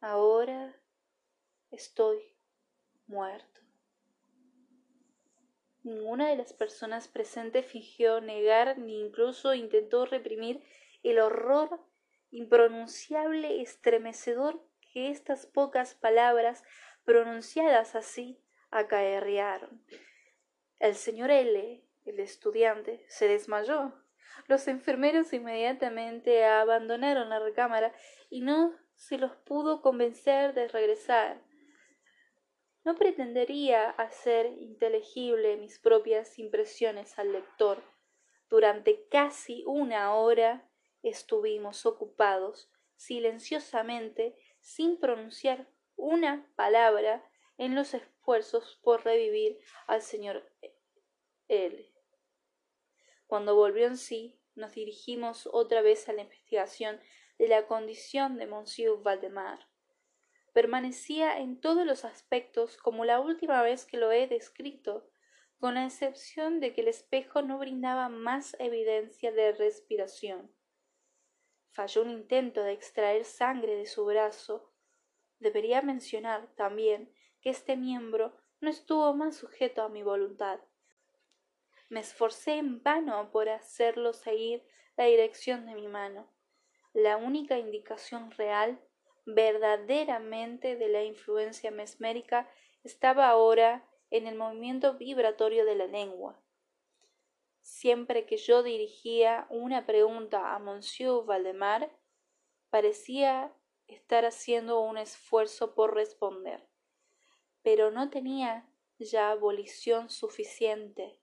ahora 0.00 0.80
estoy 1.70 2.36
muerto. 3.06 3.65
Ninguna 5.86 6.30
de 6.30 6.34
las 6.34 6.52
personas 6.52 7.06
presentes 7.06 7.64
fingió 7.64 8.20
negar 8.20 8.76
ni 8.76 9.00
incluso 9.00 9.54
intentó 9.54 10.04
reprimir 10.04 10.60
el 11.04 11.20
horror 11.20 11.80
impronunciable 12.32 13.62
estremecedor 13.62 14.60
que 14.92 15.10
estas 15.10 15.46
pocas 15.46 15.94
palabras 15.94 16.64
pronunciadas 17.04 17.94
así 17.94 18.42
acaerrearon. 18.72 19.80
El 20.80 20.96
señor 20.96 21.30
L, 21.30 21.84
el 22.04 22.18
estudiante, 22.18 23.06
se 23.06 23.28
desmayó. 23.28 23.92
Los 24.48 24.66
enfermeros 24.66 25.32
inmediatamente 25.32 26.44
abandonaron 26.44 27.28
la 27.28 27.38
recámara 27.38 27.94
y 28.28 28.40
no 28.40 28.74
se 28.96 29.18
los 29.18 29.36
pudo 29.36 29.82
convencer 29.82 30.52
de 30.52 30.66
regresar. 30.66 31.45
No 32.86 32.94
pretendería 32.94 33.90
hacer 33.90 34.46
inteligible 34.46 35.56
mis 35.56 35.80
propias 35.80 36.38
impresiones 36.38 37.18
al 37.18 37.32
lector. 37.32 37.82
Durante 38.48 39.08
casi 39.08 39.64
una 39.66 40.14
hora 40.14 40.70
estuvimos 41.02 41.84
ocupados 41.84 42.70
silenciosamente 42.94 44.36
sin 44.60 45.00
pronunciar 45.00 45.68
una 45.96 46.48
palabra 46.54 47.28
en 47.58 47.74
los 47.74 47.92
esfuerzos 47.92 48.78
por 48.84 49.04
revivir 49.04 49.58
al 49.88 50.00
señor 50.00 50.48
L. 51.48 51.92
Cuando 53.26 53.56
volvió 53.56 53.88
en 53.88 53.96
sí, 53.96 54.38
nos 54.54 54.74
dirigimos 54.74 55.48
otra 55.52 55.82
vez 55.82 56.08
a 56.08 56.12
la 56.12 56.22
investigación 56.22 57.00
de 57.36 57.48
la 57.48 57.66
condición 57.66 58.38
de 58.38 58.46
Monsieur 58.46 59.02
Valdemar. 59.02 59.66
Permanecía 60.56 61.38
en 61.38 61.60
todos 61.60 61.84
los 61.84 62.06
aspectos 62.06 62.78
como 62.78 63.04
la 63.04 63.20
última 63.20 63.60
vez 63.60 63.84
que 63.84 63.98
lo 63.98 64.10
he 64.10 64.26
descrito, 64.26 65.06
con 65.60 65.74
la 65.74 65.84
excepción 65.84 66.60
de 66.60 66.72
que 66.72 66.80
el 66.80 66.88
espejo 66.88 67.42
no 67.42 67.58
brindaba 67.58 68.08
más 68.08 68.56
evidencia 68.58 69.32
de 69.32 69.52
respiración. 69.52 70.50
Falló 71.72 72.00
un 72.00 72.10
intento 72.10 72.62
de 72.62 72.72
extraer 72.72 73.26
sangre 73.26 73.76
de 73.76 73.84
su 73.84 74.06
brazo. 74.06 74.72
Debería 75.40 75.82
mencionar 75.82 76.48
también 76.54 77.12
que 77.42 77.50
este 77.50 77.76
miembro 77.76 78.34
no 78.62 78.70
estuvo 78.70 79.12
más 79.12 79.36
sujeto 79.36 79.82
a 79.82 79.90
mi 79.90 80.02
voluntad. 80.02 80.60
Me 81.90 82.00
esforcé 82.00 82.54
en 82.54 82.82
vano 82.82 83.30
por 83.30 83.50
hacerlo 83.50 84.14
seguir 84.14 84.66
la 84.96 85.04
dirección 85.04 85.66
de 85.66 85.74
mi 85.74 85.86
mano. 85.86 86.32
La 86.94 87.18
única 87.18 87.58
indicación 87.58 88.30
real, 88.30 88.80
verdaderamente 89.26 90.76
de 90.76 90.88
la 90.88 91.04
influencia 91.04 91.70
mesmérica, 91.70 92.48
estaba 92.84 93.28
ahora 93.28 93.84
en 94.10 94.26
el 94.26 94.36
movimiento 94.36 94.94
vibratorio 94.94 95.64
de 95.64 95.74
la 95.74 95.86
lengua. 95.86 96.40
Siempre 97.60 98.26
que 98.26 98.36
yo 98.36 98.62
dirigía 98.62 99.46
una 99.50 99.84
pregunta 99.84 100.54
a 100.54 100.58
Monsieur 100.60 101.24
Valdemar, 101.24 101.90
parecía 102.70 103.52
estar 103.88 104.24
haciendo 104.24 104.80
un 104.80 104.98
esfuerzo 104.98 105.74
por 105.74 105.94
responder, 105.94 106.68
pero 107.62 107.90
no 107.90 108.08
tenía 108.08 108.68
ya 108.98 109.32
abolición 109.32 110.08
suficiente. 110.08 111.20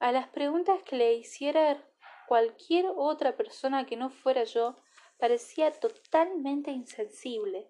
A 0.00 0.12
las 0.12 0.28
preguntas 0.28 0.82
que 0.82 0.96
le 0.96 1.14
hiciera 1.14 1.88
cualquier 2.26 2.86
otra 2.96 3.36
persona 3.36 3.86
que 3.86 3.96
no 3.96 4.10
fuera 4.10 4.44
yo, 4.44 4.76
parecía 5.18 5.70
totalmente 5.72 6.70
insensible 6.70 7.68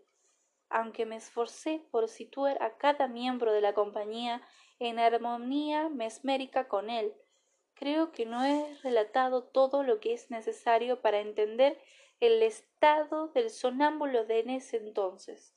aunque 0.70 1.06
me 1.06 1.16
esforcé 1.16 1.82
por 1.90 2.08
situar 2.08 2.62
a 2.62 2.76
cada 2.76 3.08
miembro 3.08 3.52
de 3.52 3.60
la 3.60 3.74
compañía 3.74 4.42
en 4.78 4.98
armonía 4.98 5.88
mesmérica 5.88 6.68
con 6.68 6.90
él. 6.90 7.14
Creo 7.74 8.12
que 8.12 8.26
no 8.26 8.44
he 8.44 8.74
relatado 8.82 9.44
todo 9.44 9.82
lo 9.82 10.00
que 10.00 10.12
es 10.12 10.30
necesario 10.30 11.00
para 11.00 11.20
entender 11.20 11.80
el 12.20 12.42
estado 12.42 13.28
del 13.28 13.50
sonámbulo 13.50 14.24
de 14.24 14.40
en 14.40 14.50
ese 14.50 14.76
entonces. 14.76 15.54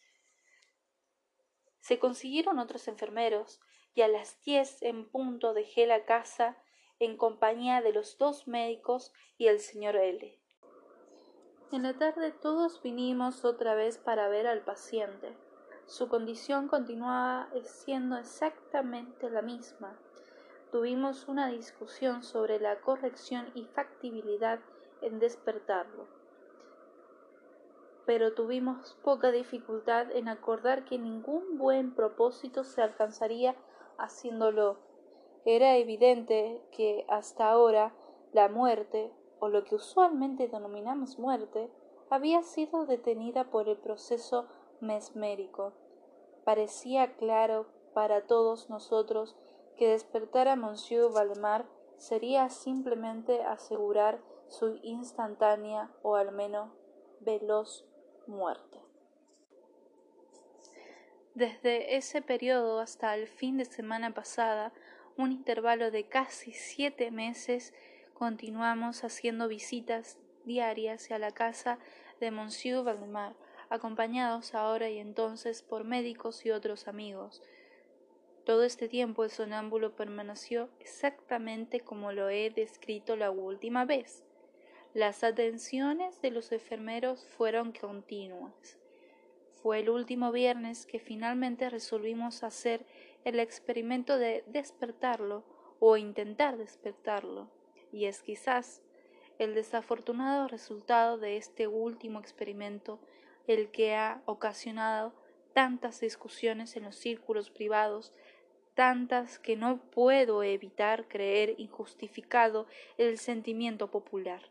Se 1.80 1.98
consiguieron 1.98 2.60
otros 2.60 2.88
enfermeros, 2.88 3.60
y 3.94 4.04
a 4.04 4.08
las 4.08 4.42
diez 4.44 4.82
en 4.84 5.10
punto 5.10 5.54
dejé 5.54 5.86
la 5.86 6.06
casa 6.06 6.58
en 7.00 7.18
compañía 7.18 7.82
de 7.82 7.92
los 7.92 8.18
dos 8.18 8.48
médicos 8.48 9.12
y 9.38 9.48
el 9.48 9.60
señor 9.60 9.98
L. 9.98 10.41
En 11.72 11.84
la 11.84 11.94
tarde 11.94 12.34
todos 12.34 12.82
vinimos 12.82 13.46
otra 13.46 13.76
vez 13.76 13.98
para 13.98 14.28
ver 14.28 14.46
al 14.46 14.60
paciente. 14.60 15.38
Su 15.86 16.10
condición 16.10 16.68
continuaba 16.68 17.48
siendo 17.64 18.18
exactamente 18.18 19.30
la 19.30 19.42
misma. 19.42 19.98
Tuvimos 20.70 21.30
una 21.30 21.48
discusión 21.48 22.24
sobre 22.24 22.60
la 22.60 22.82
corrección 22.82 23.52
y 23.56 23.64
factibilidad 23.64 24.60
en 25.02 25.20
despertarlo. 25.20 26.08
Pero 28.06 28.34
tuvimos 28.34 28.98
poca 29.02 29.32
dificultad 29.32 30.12
en 30.12 30.28
acordar 30.28 30.84
que 30.84 31.00
ningún 31.00 31.58
buen 31.58 31.96
propósito 31.96 32.66
se 32.66 32.82
alcanzaría 32.82 33.56
haciéndolo. 33.98 34.78
Era 35.46 35.78
evidente 35.78 36.62
que 36.72 37.06
hasta 37.08 37.50
ahora 37.50 37.94
la 38.34 38.50
muerte 38.50 39.14
o 39.42 39.50
lo 39.50 39.66
que 39.66 39.76
usualmente 39.76 40.48
denominamos 40.48 41.18
muerte, 41.20 41.70
había 42.12 42.44
sido 42.44 42.86
detenida 42.86 43.50
por 43.50 43.68
el 43.68 43.78
proceso 43.78 44.48
mesmérico. 44.80 45.74
Parecía 46.46 47.16
claro 47.16 47.66
para 47.94 48.28
todos 48.28 48.70
nosotros 48.70 49.36
que 49.78 49.90
despertar 49.90 50.48
a 50.48 50.56
Monsieur 50.56 51.12
Valdemar 51.12 51.66
sería 51.98 52.50
simplemente 52.50 53.42
asegurar 53.42 54.22
su 54.48 54.80
instantánea 54.84 55.92
o 56.04 56.16
al 56.16 56.32
menos 56.32 56.70
veloz 57.20 57.84
muerte. 58.28 58.80
Desde 61.34 61.96
ese 61.96 62.22
periodo 62.22 62.80
hasta 62.80 63.16
el 63.16 63.28
fin 63.28 63.58
de 63.58 63.66
semana 63.66 64.14
pasada, 64.14 64.72
un 65.18 65.32
intervalo 65.32 65.90
de 65.90 66.08
casi 66.08 66.52
siete 66.52 67.10
meses, 67.10 67.74
continuamos 68.22 69.04
haciendo 69.04 69.48
visitas 69.48 70.20
diarias 70.46 71.10
a 71.10 71.18
la 71.18 71.32
casa 71.32 71.80
de 72.20 72.30
Monsieur 72.30 72.84
Valdemar, 72.84 73.36
acompañados 73.72 74.54
ahora 74.54 74.92
y 74.92 75.00
entonces 75.00 75.64
por 75.64 75.86
médicos 75.86 76.46
y 76.46 76.52
otros 76.52 76.88
amigos. 76.88 77.42
Todo 78.46 78.64
este 78.64 78.88
tiempo 78.88 79.24
el 79.24 79.32
sonámbulo 79.32 79.96
permaneció 79.96 80.70
exactamente 80.80 81.80
como 81.80 82.12
lo 82.12 82.30
he 82.30 82.52
descrito 82.52 83.16
la 83.16 83.32
última 83.32 83.86
vez. 83.86 84.24
Las 84.94 85.24
atenciones 85.24 86.22
de 86.22 86.30
los 86.30 86.52
enfermeros 86.52 87.26
fueron 87.26 87.72
continuas. 87.72 88.78
Fue 89.64 89.80
el 89.80 89.90
último 89.90 90.32
viernes 90.32 90.86
que 90.86 91.00
finalmente 91.00 91.72
resolvimos 91.72 92.44
hacer 92.44 92.86
el 93.24 93.40
experimento 93.40 94.20
de 94.20 94.44
despertarlo 94.46 95.44
o 95.80 95.98
intentar 95.98 96.60
despertarlo 96.60 97.50
y 97.92 98.06
es 98.06 98.22
quizás 98.22 98.82
el 99.40 99.56
desafortunado 99.56 100.48
resultado 100.48 101.18
de 101.18 101.38
este 101.38 101.68
último 101.68 102.20
experimento 102.20 103.00
el 103.48 103.72
que 103.72 103.96
ha 103.96 104.22
ocasionado 104.26 105.14
tantas 105.54 106.00
discusiones 106.00 106.76
en 106.76 106.84
los 106.84 106.96
círculos 106.96 107.50
privados, 107.50 108.14
tantas 108.76 109.40
que 109.40 109.56
no 109.56 109.78
puedo 109.92 110.44
evitar 110.44 111.08
creer 111.08 111.56
injustificado 111.58 112.68
el 112.98 113.18
sentimiento 113.18 113.90
popular. 113.92 114.42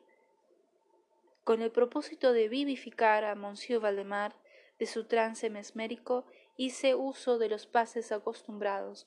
Con 1.45 1.63
el 1.63 1.71
propósito 1.71 2.33
de 2.33 2.49
vivificar 2.49 3.25
a 3.25 3.35
Monsieur 3.35 3.81
Valdemar 3.81 4.35
de 4.79 4.87
su 4.87 5.05
trance 5.05 5.51
mesmérico, 5.51 6.25
hice 6.57 6.95
uso 6.95 7.39
de 7.39 7.49
los 7.49 7.67
pases 7.67 8.13
acostumbrados, 8.13 9.07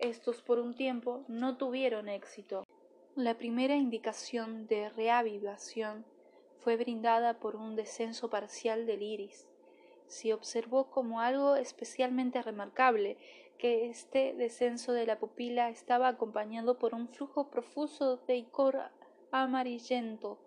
estos 0.00 0.42
por 0.42 0.58
un 0.58 0.74
tiempo 0.74 1.24
no 1.28 1.56
tuvieron 1.56 2.08
éxito. 2.08 2.66
La 3.14 3.36
primera 3.36 3.76
indicación 3.76 4.66
de 4.66 4.88
reavivación 4.88 6.04
fue 6.58 6.76
brindada 6.76 7.38
por 7.38 7.56
un 7.56 7.76
descenso 7.76 8.30
parcial 8.30 8.86
del 8.86 9.02
iris. 9.02 9.46
Se 10.06 10.32
observó 10.32 10.90
como 10.90 11.20
algo 11.20 11.56
especialmente 11.56 12.42
remarcable 12.42 13.16
que 13.58 13.90
este 13.90 14.32
descenso 14.34 14.92
de 14.92 15.06
la 15.06 15.18
pupila 15.18 15.68
estaba 15.68 16.08
acompañado 16.08 16.78
por 16.78 16.94
un 16.94 17.08
flujo 17.08 17.50
profuso 17.50 18.16
de 18.26 18.36
icor 18.36 18.80
amarillento 19.30 20.38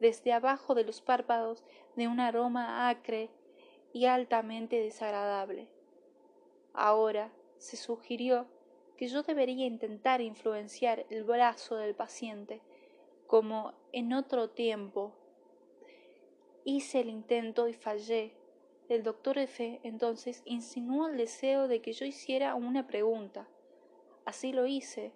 desde 0.00 0.32
abajo 0.32 0.74
de 0.74 0.84
los 0.84 1.00
párpados 1.00 1.64
de 1.96 2.08
un 2.08 2.20
aroma 2.20 2.88
acre 2.88 3.30
y 3.92 4.06
altamente 4.06 4.80
desagradable. 4.80 5.68
Ahora 6.72 7.32
se 7.58 7.76
sugirió 7.76 8.46
que 9.02 9.08
yo 9.08 9.24
debería 9.24 9.66
intentar 9.66 10.20
influenciar 10.20 11.06
el 11.10 11.24
brazo 11.24 11.74
del 11.74 11.92
paciente, 11.92 12.62
como 13.26 13.74
en 13.90 14.12
otro 14.12 14.50
tiempo. 14.50 15.12
Hice 16.62 17.00
el 17.00 17.08
intento 17.08 17.66
y 17.66 17.72
fallé. 17.72 18.36
El 18.88 19.02
doctor 19.02 19.38
F. 19.38 19.80
entonces 19.82 20.42
insinuó 20.44 21.08
el 21.08 21.16
deseo 21.16 21.66
de 21.66 21.82
que 21.82 21.92
yo 21.92 22.06
hiciera 22.06 22.54
una 22.54 22.86
pregunta. 22.86 23.48
Así 24.24 24.52
lo 24.52 24.68
hice, 24.68 25.10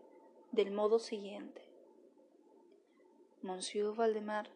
del 0.51 0.73
modo 0.73 0.99
siguiente. 0.99 1.63
Monsieur 3.41 3.95
Valdemar, 3.95 4.51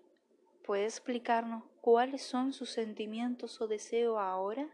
¿puede 0.65 0.87
explicarnos 0.87 1.63
cuáles 1.81 2.23
son 2.23 2.53
sus 2.53 2.71
sentimientos 2.71 3.61
o 3.61 3.69
deseo 3.69 4.19
ahora? 4.19 4.69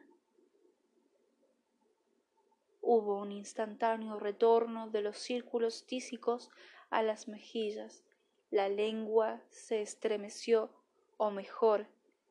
Hubo 2.89 3.19
un 3.19 3.33
instantáneo 3.33 4.21
retorno 4.21 4.89
de 4.91 5.03
los 5.03 5.19
círculos 5.19 5.87
tísicos 5.87 6.53
a 6.89 7.03
las 7.03 7.27
mejillas. 7.27 8.05
La 8.53 8.69
lengua 8.69 9.43
se 9.51 9.83
estremeció, 9.83 10.71
o 11.17 11.33
mejor, 11.33 11.89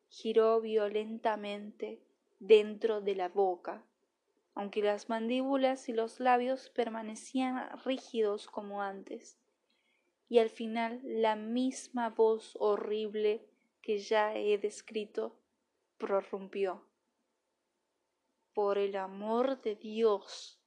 giró 0.07 0.61
violentamente 0.61 1.99
dentro 2.39 3.01
de 3.01 3.15
la 3.15 3.27
boca, 3.27 3.83
aunque 4.53 4.81
las 4.81 5.09
mandíbulas 5.09 5.89
y 5.89 5.91
los 5.91 6.21
labios 6.21 6.69
permanecían 6.69 7.77
rígidos 7.83 8.47
como 8.47 8.81
antes. 8.81 9.37
Y 10.29 10.39
al 10.39 10.49
final 10.49 11.01
la 11.03 11.35
misma 11.35 12.11
voz 12.11 12.55
horrible 12.61 13.45
que 13.81 13.99
ya 13.99 14.33
he 14.33 14.57
descrito 14.57 15.35
prorrumpió 15.97 16.81
por 18.55 18.79
el 18.79 18.95
amor 18.95 19.61
de 19.61 19.75
Dios. 19.75 20.59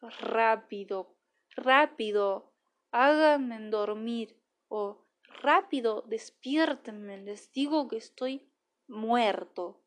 Rápido, 0.00 1.18
rápido, 1.54 2.54
háganme 2.92 3.58
dormir, 3.68 4.40
o 4.68 5.04
rápido, 5.42 6.02
despiértenme, 6.06 7.18
les 7.18 7.52
digo 7.52 7.88
que 7.88 7.98
estoy 7.98 8.48
muerto. 8.86 9.82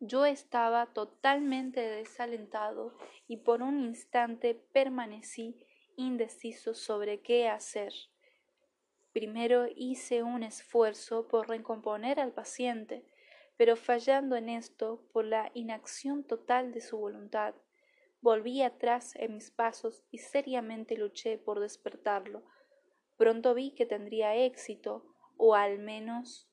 Yo 0.00 0.24
estaba 0.24 0.86
totalmente 0.86 1.80
desalentado 1.80 2.96
y 3.26 3.38
por 3.38 3.62
un 3.62 3.80
instante 3.80 4.54
permanecí 4.54 5.66
indeciso 5.96 6.72
sobre 6.72 7.20
qué 7.20 7.48
hacer. 7.48 7.92
Primero 9.12 9.66
hice 9.74 10.22
un 10.22 10.44
esfuerzo 10.44 11.26
por 11.26 11.48
recomponer 11.48 12.20
al 12.20 12.32
paciente, 12.32 13.04
pero 13.58 13.74
fallando 13.74 14.36
en 14.36 14.48
esto 14.48 15.02
por 15.12 15.24
la 15.24 15.50
inacción 15.52 16.22
total 16.22 16.72
de 16.72 16.80
su 16.80 16.96
voluntad, 16.96 17.56
volví 18.20 18.62
atrás 18.62 19.16
en 19.16 19.34
mis 19.34 19.50
pasos 19.50 20.04
y 20.12 20.18
seriamente 20.18 20.96
luché 20.96 21.38
por 21.38 21.58
despertarlo. 21.58 22.44
Pronto 23.16 23.54
vi 23.54 23.72
que 23.72 23.84
tendría 23.84 24.36
éxito, 24.36 25.04
o 25.36 25.56
al 25.56 25.80
menos 25.80 26.48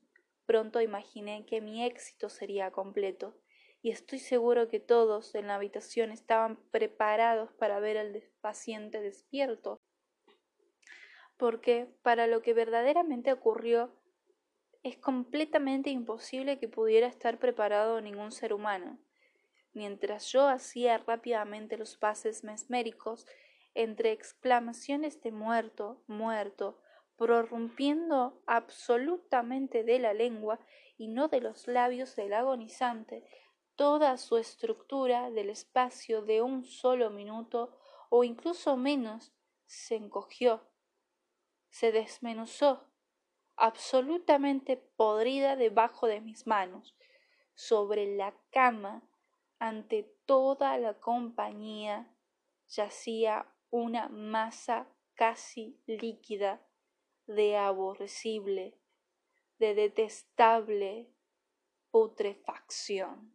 pronto 0.48 0.82
imaginé 0.82 1.46
que 1.46 1.62
mi 1.62 1.86
éxito 1.86 2.28
sería 2.28 2.72
completo, 2.72 3.38
y 3.84 3.92
estoy 3.92 4.18
seguro 4.18 4.68
que 4.68 4.80
todos 4.80 5.36
en 5.36 5.46
la 5.46 5.56
habitación 5.56 6.12
estaban 6.12 6.58
preparados 6.72 7.54
para 7.54 7.80
ver 7.80 8.00
al 8.00 8.24
paciente 8.42 9.00
despierto, 9.00 9.80
porque 11.38 11.88
para 12.02 12.26
lo 12.26 12.42
que 12.42 12.56
verdaderamente 12.56 13.32
ocurrió 13.32 13.96
es 14.86 14.98
completamente 14.98 15.90
imposible 15.90 16.60
que 16.60 16.70
pudiera 16.70 17.08
estar 17.08 17.40
preparado 17.40 18.00
ningún 18.02 18.32
ser 18.32 18.54
humano. 18.54 19.00
Mientras 19.74 20.32
yo 20.32 20.48
hacía 20.48 21.00
rápidamente 21.00 21.76
los 21.76 21.98
pases 21.98 22.44
mesméricos, 22.44 23.26
entre 23.74 24.12
exclamaciones 24.12 25.24
de 25.24 25.32
muerto, 25.32 26.04
muerto, 26.06 26.80
prorrumpiendo 27.18 28.44
absolutamente 28.46 29.84
de 29.84 29.98
la 29.98 30.14
lengua 30.14 30.60
y 30.98 31.08
no 31.08 31.30
de 31.30 31.42
los 31.42 31.68
labios 31.68 32.16
del 32.16 32.36
agonizante, 32.36 33.28
toda 33.76 34.18
su 34.18 34.38
estructura 34.38 35.32
del 35.32 35.50
espacio 35.50 36.22
de 36.22 36.44
un 36.44 36.64
solo 36.64 37.10
minuto 37.10 37.76
o 38.10 38.24
incluso 38.24 38.78
menos 38.78 39.34
se 39.66 39.96
encogió, 39.96 40.62
se 41.72 41.92
desmenuzó, 41.92 42.88
absolutamente 43.58 44.78
podrida 44.78 45.56
debajo 45.56 46.08
de 46.08 46.22
mis 46.22 46.48
manos, 46.48 46.96
sobre 47.54 48.16
la 48.16 48.34
cama, 48.52 49.04
ante 49.60 50.04
toda 50.26 50.78
la 50.78 51.00
compañía, 51.00 52.14
yacía 52.68 53.48
una 53.70 54.10
masa 54.10 54.88
casi 55.14 55.80
líquida 55.86 56.62
de 57.28 57.58
aborrecible, 57.58 58.78
de 59.58 59.74
detestable 59.74 61.10
putrefacción. 61.92 63.35